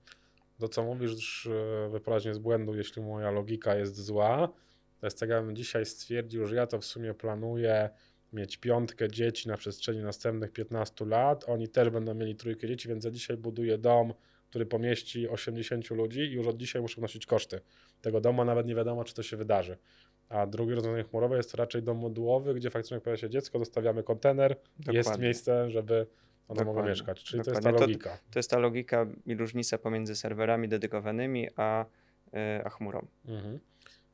[0.58, 1.48] do co mówisz,
[1.90, 4.48] wyprowadź z błędu, jeśli moja logika jest zła.
[5.00, 7.90] To jest tak, jakbym dzisiaj stwierdził, że ja to w sumie planuję
[8.32, 11.44] mieć piątkę dzieci na przestrzeni następnych 15 lat.
[11.48, 14.14] Oni też będą mieli trójkę dzieci, więc ja dzisiaj buduję dom,
[14.50, 17.60] który pomieści 80 ludzi i już od dzisiaj muszę nosić koszty
[18.02, 19.76] tego domu, a nawet nie wiadomo, czy to się wydarzy.
[20.28, 23.58] A drugie rozwiązanie chmurowe jest to raczej dom modułowy, gdzie faktycznie jak pojawia się dziecko,
[23.58, 24.98] zostawiamy kontener, Dokładnie.
[24.98, 26.06] jest miejsce, żeby
[26.48, 27.24] ono mogło mieszkać.
[27.24, 27.62] Czyli Dokładnie.
[27.62, 28.10] to jest ta logika.
[28.10, 31.86] To, to, jest ta logika i różnica pomiędzy serwerami dedykowanymi a,
[32.32, 33.06] yy, a chmurą.
[33.24, 33.58] Mhm.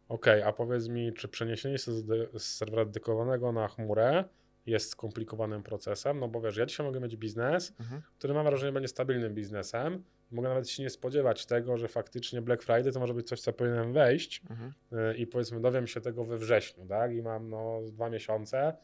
[0.08, 2.06] Okej, okay, a powiedz mi, czy przeniesienie się z,
[2.42, 4.24] z serwera dedykowanego na chmurę
[4.66, 6.20] jest skomplikowanym procesem?
[6.20, 8.02] No bo wiesz, ja dzisiaj mogę mieć biznes, mhm.
[8.18, 12.62] który mam wrażenie będzie stabilnym biznesem, mogę nawet się nie spodziewać tego, że faktycznie Black
[12.62, 14.72] Friday to może być coś, co powinienem wejść mhm.
[14.92, 17.14] Y, i powiedzmy dowiem się tego we wrześniu, tak?
[17.14, 18.76] I mam no dwa miesiące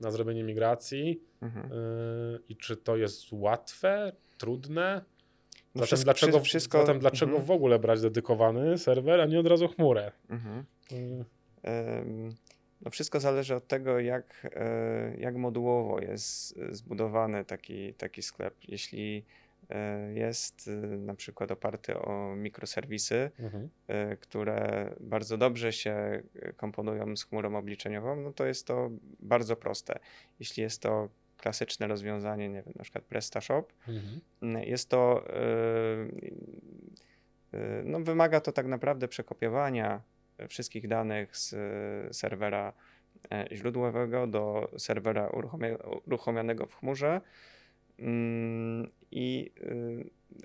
[0.00, 1.72] na zrobienie migracji mhm.
[1.72, 5.04] y, i czy to jest łatwe, trudne?
[5.74, 6.80] No zatem wszystko, dlaczego, wszystko...
[6.80, 7.46] zatem dlaczego mhm.
[7.46, 10.12] w ogóle brać dedykowany serwer, a nie od razu chmurę?
[10.28, 10.64] Mhm.
[10.92, 11.24] Y...
[12.80, 18.54] No wszystko zależy od tego, jak, e, jak modułowo jest zbudowany taki, taki sklep.
[18.68, 19.24] Jeśli
[20.14, 23.68] jest y, na przykład oparty o mikroserwisy, mhm.
[23.88, 26.22] E, które bardzo dobrze się
[26.56, 28.90] komponują z chmurą obliczeniową, no to jest to
[29.20, 29.98] bardzo proste.
[30.38, 34.20] Jeśli jest to klasyczne rozwiązanie, nie wiem, na przykład PrestaShop, mhm.
[34.64, 35.24] jest to,
[37.52, 40.02] e, no wymaga to tak naprawdę przekopiowania
[40.48, 41.56] wszystkich danych z
[42.16, 42.72] serwera
[43.52, 45.30] źródłowego do serwera
[46.06, 47.20] uruchomionego w chmurze,
[49.10, 49.50] I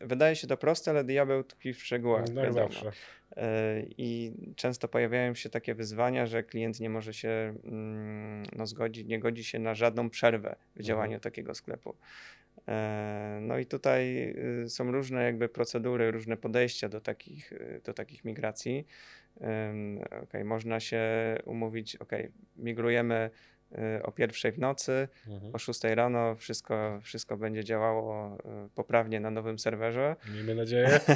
[0.02, 2.26] y, wydaje się to proste, ale diabeł tkwi w szczegółach.
[2.34, 2.92] No, zawsze.
[3.38, 9.08] E, I często pojawiają się takie wyzwania, że klient nie może się mm, no, zgodzić,
[9.08, 10.86] nie godzi się na żadną przerwę w mhm.
[10.86, 11.22] działaniu mhm.
[11.22, 11.96] takiego sklepu.
[12.68, 14.34] E, no i tutaj
[14.64, 18.86] y, są różne jakby procedury, różne podejścia do takich, do takich migracji.
[20.24, 21.02] Okay, można się
[21.46, 22.12] umówić, ok,
[22.58, 23.30] migrujemy
[24.04, 25.56] o pierwszej w nocy, mhm.
[25.56, 30.16] o 6 rano wszystko, wszystko będzie działało e, poprawnie na nowym serwerze.
[30.34, 31.00] Miejmy nadzieję.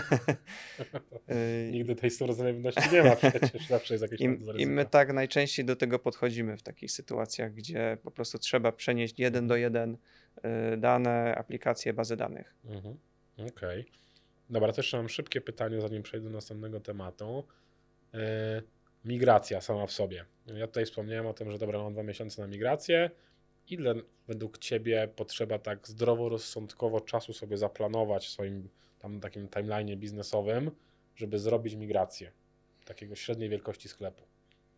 [1.31, 5.65] Y, Nigdy tej suwerenności nie ma przecież, zawsze jest jakieś I, I my tak najczęściej
[5.65, 9.97] do tego podchodzimy w takich sytuacjach, gdzie po prostu trzeba przenieść jeden do jeden
[10.73, 12.55] y, dane, aplikacje, bazy danych.
[12.65, 12.97] Mhm.
[13.33, 13.81] Okej.
[13.81, 13.85] Okay.
[14.49, 17.43] Dobra, też mam szybkie pytanie, zanim przejdę do następnego tematu.
[18.13, 18.76] Yy
[19.07, 20.25] migracja sama w sobie.
[20.47, 23.11] Ja tutaj wspomniałem o tym, że dobra, mam dwa miesiące na migrację.
[23.69, 23.95] Ile
[24.27, 30.71] według Ciebie potrzeba tak zdroworozsądkowo czasu sobie zaplanować w swoim tam takim timeline biznesowym,
[31.15, 32.31] żeby zrobić migrację
[32.85, 34.23] takiego średniej wielkości sklepu?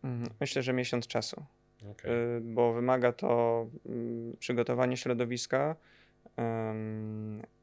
[0.04, 0.30] Mhm.
[0.40, 1.44] Myślę, że miesiąc czasu.
[1.90, 2.40] Okay.
[2.40, 5.76] Bo wymaga to mm, przygotowania środowiska,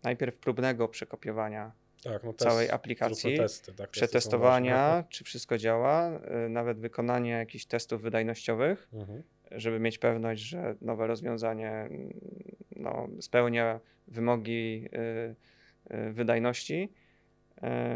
[0.03, 1.71] najpierw próbnego przekopiowania
[2.03, 8.01] tak, no całej aplikacji, testy, tak, przetestowania, czy wszystko działa, y, nawet wykonanie jakichś testów
[8.01, 9.23] wydajnościowych, mhm.
[9.51, 12.13] żeby mieć pewność, że nowe rozwiązanie mm,
[12.75, 16.93] no, spełnia wymogi y, y, wydajności.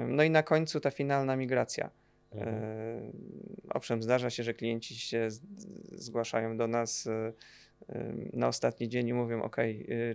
[0.08, 1.90] No i na końcu ta finalna migracja.
[2.32, 3.12] Mhm.
[3.70, 5.28] Owszem, zdarza się, że klienci się
[5.92, 7.10] zgłaszają do nas
[8.34, 9.58] na ostatni dzień i mówią, OK,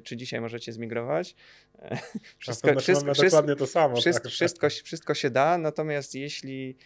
[0.03, 1.35] czy dzisiaj możecie zmigrować?
[2.39, 3.97] Wszystko, wszystko, wszystko, dokładnie to samo.
[3.97, 4.33] Wszystko, tak.
[4.33, 6.77] wszystko, wszystko się da, natomiast jeśli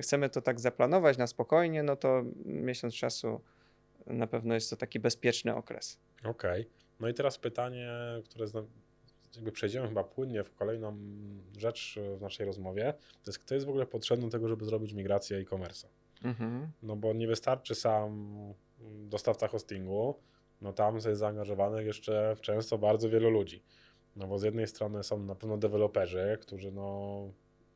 [0.00, 3.40] chcemy to tak zaplanować na spokojnie, no to miesiąc czasu
[4.06, 5.98] na pewno jest to taki bezpieczny okres.
[6.24, 6.60] Okej.
[6.60, 6.72] Okay.
[7.00, 7.90] No i teraz pytanie,
[8.24, 8.46] które
[9.34, 10.98] jakby przejdziemy chyba płynnie w kolejną
[11.58, 12.94] rzecz w naszej rozmowie,
[13.24, 15.88] to jest kto jest w ogóle potrzebny do tego, żeby zrobić migrację e-commerce.
[16.24, 16.70] Mhm.
[16.82, 18.36] No bo nie wystarczy sam
[18.86, 20.14] dostawca hostingu,
[20.60, 23.62] no tam jest zaangażowanych jeszcze często bardzo wielu ludzi.
[24.16, 27.28] No bo z jednej strony są na pewno deweloperzy, którzy no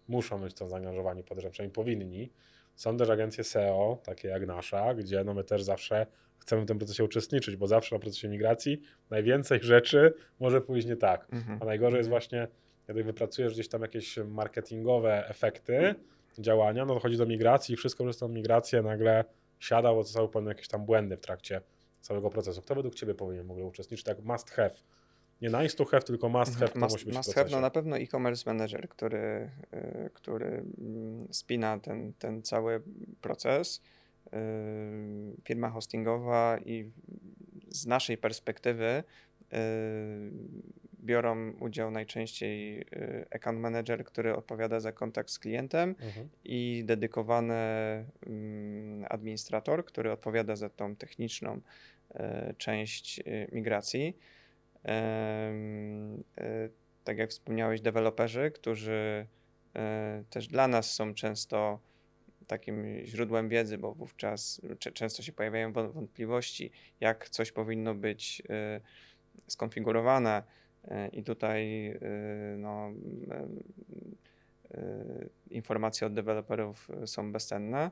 [0.08, 2.30] muszą być to zaangażowani, podejrzewam, przynajmniej powinni.
[2.76, 6.06] Są też agencje SEO, takie jak nasza, gdzie no my też zawsze
[6.38, 8.80] chcemy w tym procesie uczestniczyć, bo zawsze na procesie migracji
[9.10, 11.26] najwięcej rzeczy może pójść nie tak.
[11.32, 11.58] Mhm.
[11.62, 12.10] A najgorzej jest mhm.
[12.10, 12.48] właśnie,
[12.86, 15.94] kiedy wypracujesz gdzieś tam jakieś marketingowe efekty
[16.38, 19.24] działania, no dochodzi do migracji i wszystko przez tą migrację nagle
[19.60, 21.60] siada, bo zostały pełne jakieś tam błędy w trakcie
[22.00, 22.62] całego procesu.
[22.62, 24.06] Kto według Ciebie powinien w ogóle uczestniczyć?
[24.06, 24.74] Tak must have.
[25.42, 27.70] Nie nice to have, tylko must have, to must, musi być Must have, no na
[27.70, 32.82] pewno e-commerce manager, który, y, który mm, spina ten, ten cały
[33.20, 33.82] proces
[35.44, 36.90] firma hostingowa i
[37.68, 39.04] z naszej perspektywy
[41.00, 42.86] biorą udział najczęściej
[43.30, 46.28] account manager, który odpowiada za kontakt z klientem mhm.
[46.44, 47.54] i dedykowany
[49.08, 51.60] administrator, który odpowiada za tą techniczną
[52.14, 53.22] e, część e,
[53.52, 54.16] migracji.
[57.04, 59.26] Tak jak wspomniałeś, deweloperzy, którzy
[60.30, 61.80] też dla nas są często
[62.50, 64.60] takim źródłem wiedzy, bo wówczas
[64.94, 66.70] często się pojawiają wątpliwości,
[67.00, 68.42] jak coś powinno być
[68.76, 68.80] y,
[69.46, 70.42] skonfigurowane.
[70.84, 72.90] Y, I tutaj y, no,
[75.50, 77.90] informacje od deweloperów są bezcenne.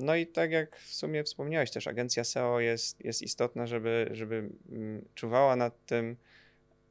[0.00, 4.50] No i tak jak w sumie wspomniałeś, też agencja SEO jest, jest istotna, żeby, żeby
[4.70, 6.16] mm, czuwała nad tym,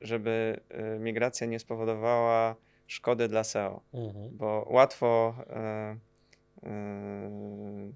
[0.01, 0.59] żeby
[0.99, 2.55] migracja nie spowodowała
[2.87, 4.37] szkody dla SEO, mhm.
[4.37, 5.35] bo łatwo
[6.63, 7.93] Yy,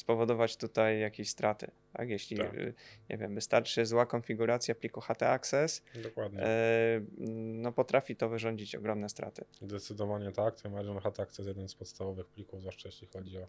[0.00, 1.70] spowodować tutaj jakieś straty.
[1.92, 2.10] Tak?
[2.10, 2.52] Jeśli, tak.
[2.52, 2.74] Yy,
[3.10, 6.38] nie wiem, wystarczy zła konfiguracja pliku HT-Access, Dokładnie.
[6.38, 9.44] Yy, no potrafi to wyrządzić ogromne straty.
[9.62, 10.60] Zdecydowanie tak.
[10.60, 13.46] Tym bardziej HT-Access jeden z podstawowych plików, zwłaszcza jeśli chodzi o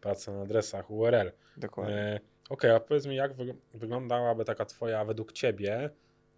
[0.00, 1.32] pracę na adresach URL.
[1.56, 1.94] Dokładnie.
[1.94, 3.32] E, Okej, okay, a powiedz mi, jak
[3.74, 5.90] wyglądałaby taka twoja, według ciebie,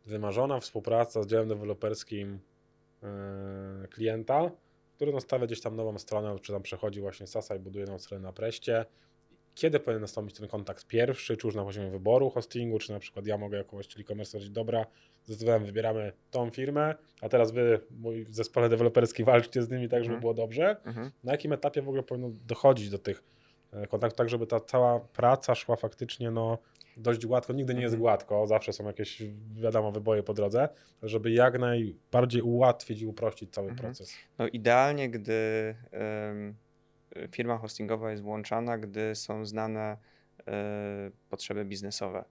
[0.05, 2.41] wymarzona współpraca z działem deweloperskim
[3.03, 4.51] e, klienta,
[4.97, 8.23] który nastawia gdzieś tam nową stronę, czy tam przechodzi właśnie Sasa i buduje nową stronę
[8.23, 8.87] na Preście.
[9.57, 13.27] Kiedy powinien nastąpić ten kontakt pierwszy, czy już na poziomie wyboru hostingu, czy na przykład
[13.27, 14.87] ja mogę jako właściciel e-commerce powiedzieć, dobra,
[15.25, 20.15] zdecydowałem, wybieramy tą firmę, a teraz wy, mój zespole deweloperski, walczcie z nimi tak, żeby
[20.15, 20.21] mhm.
[20.21, 20.77] było dobrze.
[20.85, 21.11] Mhm.
[21.25, 23.25] Na jakim etapie w ogóle powinno dochodzić do tych
[23.73, 26.59] e, kontaktów, tak żeby ta cała praca szła faktycznie no,
[26.97, 27.53] dość gładko.
[27.53, 28.03] Nigdy nie jest mhm.
[28.03, 29.23] gładko, zawsze są jakieś,
[29.55, 30.69] wiadomo, wyboje po drodze,
[31.03, 34.15] żeby jak najbardziej ułatwić i uprościć cały proces.
[34.39, 35.75] No idealnie, gdy
[37.33, 39.97] firma hostingowa jest włączana, gdy są znane
[40.41, 40.45] y,
[41.31, 42.25] potrzeby biznesowe.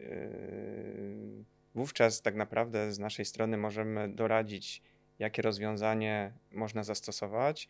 [0.00, 0.04] Y,
[1.74, 4.82] wówczas tak naprawdę z naszej strony możemy doradzić,
[5.18, 7.68] jakie rozwiązanie można zastosować,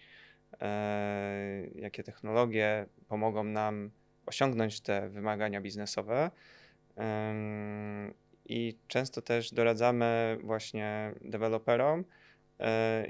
[1.74, 3.90] jakie technologie pomogą nam
[4.26, 6.30] osiągnąć te wymagania biznesowe.
[8.46, 12.04] I często też doradzamy właśnie deweloperom, e,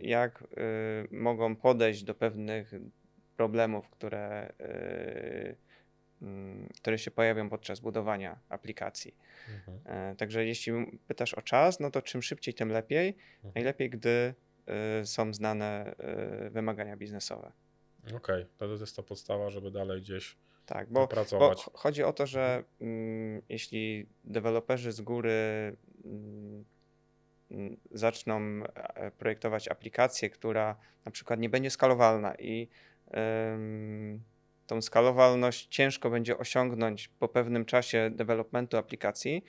[0.02, 0.46] jak e,
[1.10, 2.72] mogą podejść do pewnych
[3.36, 5.54] problemów, które, e,
[6.22, 9.14] mm, które się pojawią podczas budowania aplikacji.
[9.54, 10.16] Mhm.
[10.16, 10.72] Także jeśli
[11.06, 13.08] pytasz o czas, no to czym szybciej, tym lepiej.
[13.08, 13.52] Mhm.
[13.54, 14.34] Najlepiej, gdy
[15.04, 15.94] są znane
[16.50, 17.52] wymagania biznesowe.
[18.06, 18.46] Okej, okay.
[18.56, 20.36] to jest ta podstawa, żeby dalej gdzieś
[20.66, 26.64] tak, bo, bo chodzi o to, że mm, jeśli deweloperzy z góry mm,
[27.90, 28.40] zaczną
[28.74, 32.68] e, projektować aplikację, która na przykład nie będzie skalowalna i
[34.66, 39.44] tą skalowalność ciężko będzie osiągnąć po pewnym czasie developmentu aplikacji,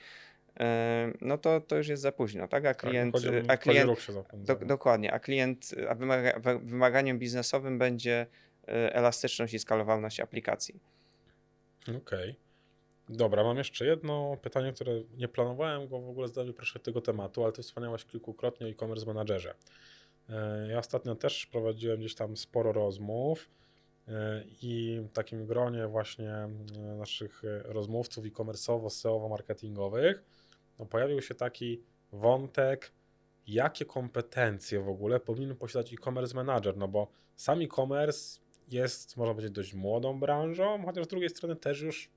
[1.20, 2.64] no to, to już jest za późno, tak?
[2.64, 3.90] A tak, klient, tak, a klient
[4.34, 8.26] do, dokładnie, a klient, a wymaga, wymaganiem biznesowym będzie
[8.68, 10.80] e, elastyczność i skalowalność aplikacji.
[11.82, 11.96] Okej.
[11.96, 12.45] Okay.
[13.08, 17.44] Dobra, mam jeszcze jedno pytanie, które nie planowałem go w ogóle zadać proszę tego tematu,
[17.44, 19.54] ale ty wspomniałaś kilkukrotnie o e-commerce managerze.
[20.28, 23.48] E, ja ostatnio też prowadziłem gdzieś tam sporo rozmów
[24.08, 26.48] e, i w takim gronie właśnie e,
[26.98, 30.22] naszych rozmówców e-commerce'owo, SEO-marketingowych
[30.78, 31.82] no pojawił się taki
[32.12, 32.92] wątek
[33.46, 39.54] jakie kompetencje w ogóle powinien posiadać e-commerce manager, no bo sam e-commerce jest, można powiedzieć,
[39.54, 42.10] dość młodą branżą, chociaż z drugiej strony też już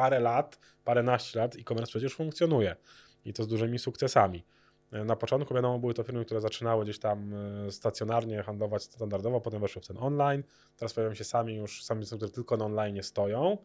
[0.00, 2.76] parę lat, paręnaście lat e-commerce przecież funkcjonuje
[3.24, 4.44] i to z dużymi sukcesami.
[4.92, 9.60] Na początku wiadomo były to firmy, które zaczynały gdzieś tam e, stacjonarnie handlować standardowo, potem
[9.60, 10.42] weszły w ten online,
[10.76, 13.58] teraz pojawiają się sami już, sami które tylko na online stoją,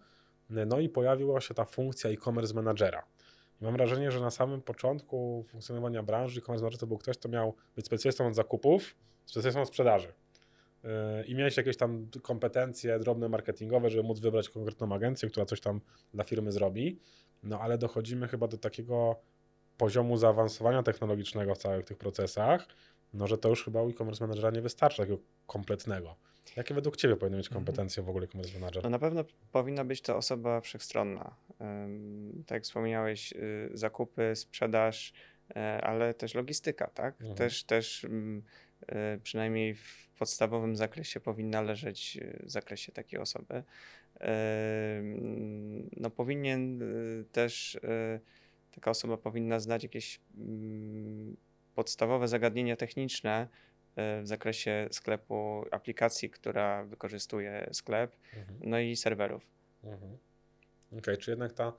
[0.49, 3.03] no i pojawiła się ta funkcja e-commerce managera.
[3.61, 7.85] Mam wrażenie, że na samym początku funkcjonowania branży e-commerce to był ktoś, kto miał być
[7.85, 10.13] specjalistą od zakupów, specjalistą od sprzedaży
[11.27, 15.81] i miałeś jakieś tam kompetencje drobne marketingowe, żeby móc wybrać konkretną agencję, która coś tam
[16.13, 16.99] dla firmy zrobi.
[17.43, 19.15] No ale dochodzimy chyba do takiego
[19.77, 22.67] poziomu zaawansowania technologicznego w całych tych procesach,
[23.13, 26.15] no że to już chyba u e-commerce managera nie wystarczy takiego kompletnego.
[26.55, 27.65] Jakie według Ciebie powinny mieć mhm.
[27.65, 28.83] kompetencje w ogóle e-commerce manager?
[28.83, 31.35] No na pewno powinna być to osoba wszechstronna.
[32.45, 35.13] Tak jak wspomniałeś, y, zakupy, sprzedaż,
[35.55, 37.21] e, ale też logistyka, tak?
[37.21, 37.35] Mhm.
[37.35, 38.43] Też, też mm,
[39.23, 43.63] przynajmniej w podstawowym zakresie powinna leżeć y, w zakresie takiej osoby.
[45.97, 47.79] No powinien y, też
[48.71, 51.37] taka osoba powinna znać jakieś mm,
[51.75, 53.47] podstawowe zagadnienia techniczne
[53.97, 58.59] w zakresie sklepu, aplikacji, która wykorzystuje sklep, mhm.
[58.63, 59.45] no i serwerów.
[59.83, 60.17] Mhm.
[60.87, 61.73] Okej, okay, czy jednak ta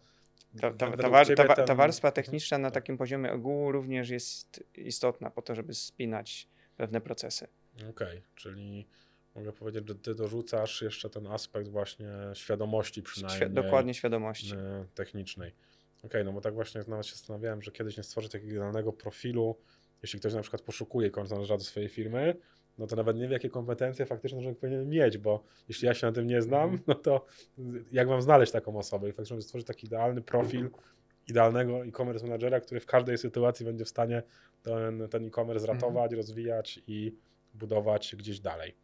[0.61, 2.15] ta, ta, ta, war, ta, ta, warstwa mhm.
[2.15, 2.83] techniczna na tak.
[2.83, 7.47] takim poziomie ogółu również jest istotna po to, żeby spinać pewne procesy.
[7.77, 8.87] Okej, okay, czyli
[9.35, 13.49] mogę powiedzieć, że ty dorzucasz jeszcze ten aspekt właśnie świadomości przynajmniej.
[13.49, 14.55] Świ dokładnie świadomości.
[14.55, 15.53] E, technicznej.
[15.99, 18.93] Okej, okay, no bo tak właśnie nawet się zastanawiałem, że kiedyś nie stworzę takiego idealnego
[18.93, 19.57] profilu,
[20.03, 22.37] jeśli ktoś na przykład poszukuje koncerna do swojej firmy,
[22.79, 26.07] no to nawet nie wie, jakie kompetencje faktyczne że powinien mieć, bo jeśli ja się
[26.07, 26.83] na tym nie znam, mhm.
[26.87, 27.27] no to
[27.93, 30.71] jak mam znaleźć taką osobę i faktycznie stworzyć taki idealny profil
[31.29, 34.23] idealnego e-commerce managera, który w każdej sytuacji będzie w stanie
[34.67, 35.79] ten, ten e-commerce mhm.
[35.79, 37.17] ratować, rozwijać i
[37.55, 38.77] budować gdzieś dalej.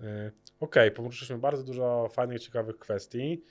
[0.00, 0.04] Y,
[0.60, 3.42] okej, okay, poruszyliśmy bardzo dużo fajnych, ciekawych kwestii,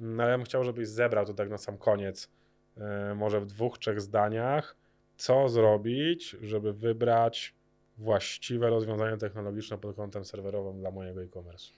[0.00, 2.28] no ale ja bym chciał, żebyś zebrał to tak na sam koniec
[2.76, 4.76] E, może w dwóch, trzech zdaniach,
[5.16, 7.54] co zrobić, żeby wybrać
[7.98, 11.72] właściwe rozwiązanie technologiczne pod kątem serwerowym dla mojego e-commerce.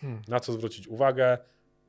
[0.00, 0.22] Hmm.
[0.28, 1.38] Na co zwrócić uwagę,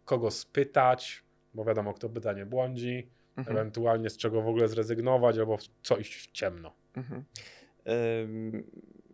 [0.05, 3.57] kogo spytać, bo wiadomo, kto pyta nie błądzi, mhm.
[3.57, 6.73] ewentualnie z czego w ogóle zrezygnować, albo co iść w ciemno.
[6.95, 7.23] Mhm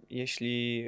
[0.10, 0.86] jeśli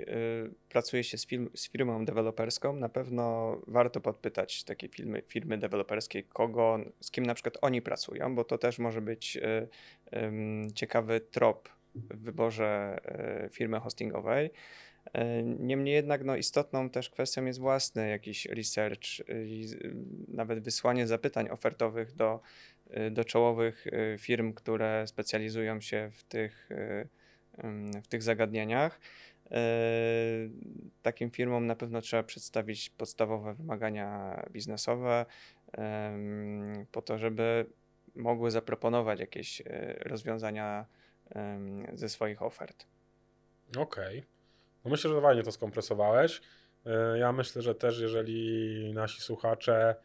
[0.48, 5.58] y, pracuje się z, firm, z, firmą deweloperską, na pewno warto podpytać takie firmy, firmy
[5.58, 9.42] deweloperskie, kogo, z kim na przykład oni pracują, bo to też może być y,
[10.18, 13.00] y, ciekawy trop w wyborze
[13.46, 14.52] y, firmy hostingowej.
[15.08, 19.68] Y, niemniej jednak no, istotną też kwestią jest własny jakiś research i
[20.28, 22.40] nawet wysłanie zapytań ofertowych do,
[23.12, 23.86] do czołowych
[24.18, 26.70] firm, które specjalizują się w tych
[28.04, 29.00] w tych zagadnieniach.
[31.02, 35.26] Takim firmom na pewno trzeba przedstawić podstawowe wymagania biznesowe
[36.92, 37.66] po to, żeby
[38.16, 39.62] mogły zaproponować jakieś
[40.00, 40.86] rozwiązania
[41.94, 42.86] ze swoich ofert.
[43.78, 44.18] Okej.
[44.18, 44.24] Okay.
[44.86, 46.42] No myślę, że fajnie to skompresowałeś.
[47.20, 49.96] Ja myślę, że też jeżeli nasi słuchacze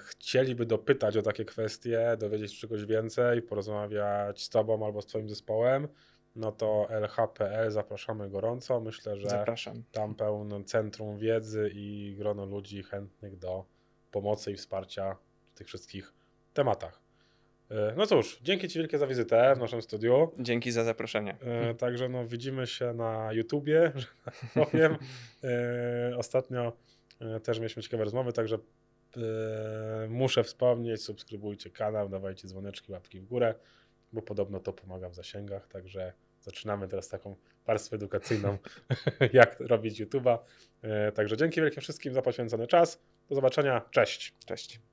[0.00, 5.28] chcieliby dopytać o takie kwestie, dowiedzieć się czegoś więcej, porozmawiać z Tobą albo z Twoim
[5.28, 5.88] zespołem,
[6.36, 8.80] no to LHPL zapraszamy gorąco.
[8.80, 9.82] Myślę, że Zapraszam.
[9.92, 13.64] tam pełne centrum wiedzy i grono ludzi chętnych do
[14.10, 15.16] pomocy i wsparcia
[15.54, 16.12] w tych wszystkich
[16.54, 17.00] tematach.
[17.70, 20.32] E, no cóż, dzięki Ci wielkie za wizytę w naszym studiu.
[20.38, 21.36] Dzięki za zaproszenie.
[21.40, 24.96] E, także no, widzimy się na YouTubie, że tak powiem.
[25.44, 26.72] E, ostatnio
[27.42, 28.58] też mieliśmy ciekawe rozmowy, także
[30.08, 33.54] muszę wspomnieć, subskrybujcie kanał, dawajcie dzwoneczki, łapki w górę,
[34.12, 38.58] bo podobno to pomaga w zasięgach, także zaczynamy teraz taką warstwę edukacyjną,
[39.32, 40.38] jak robić YouTube'a.
[40.82, 43.02] E, także dzięki wielkie wszystkim za poświęcony czas.
[43.28, 43.80] Do zobaczenia.
[43.90, 44.34] Cześć.
[44.46, 44.87] Cześć.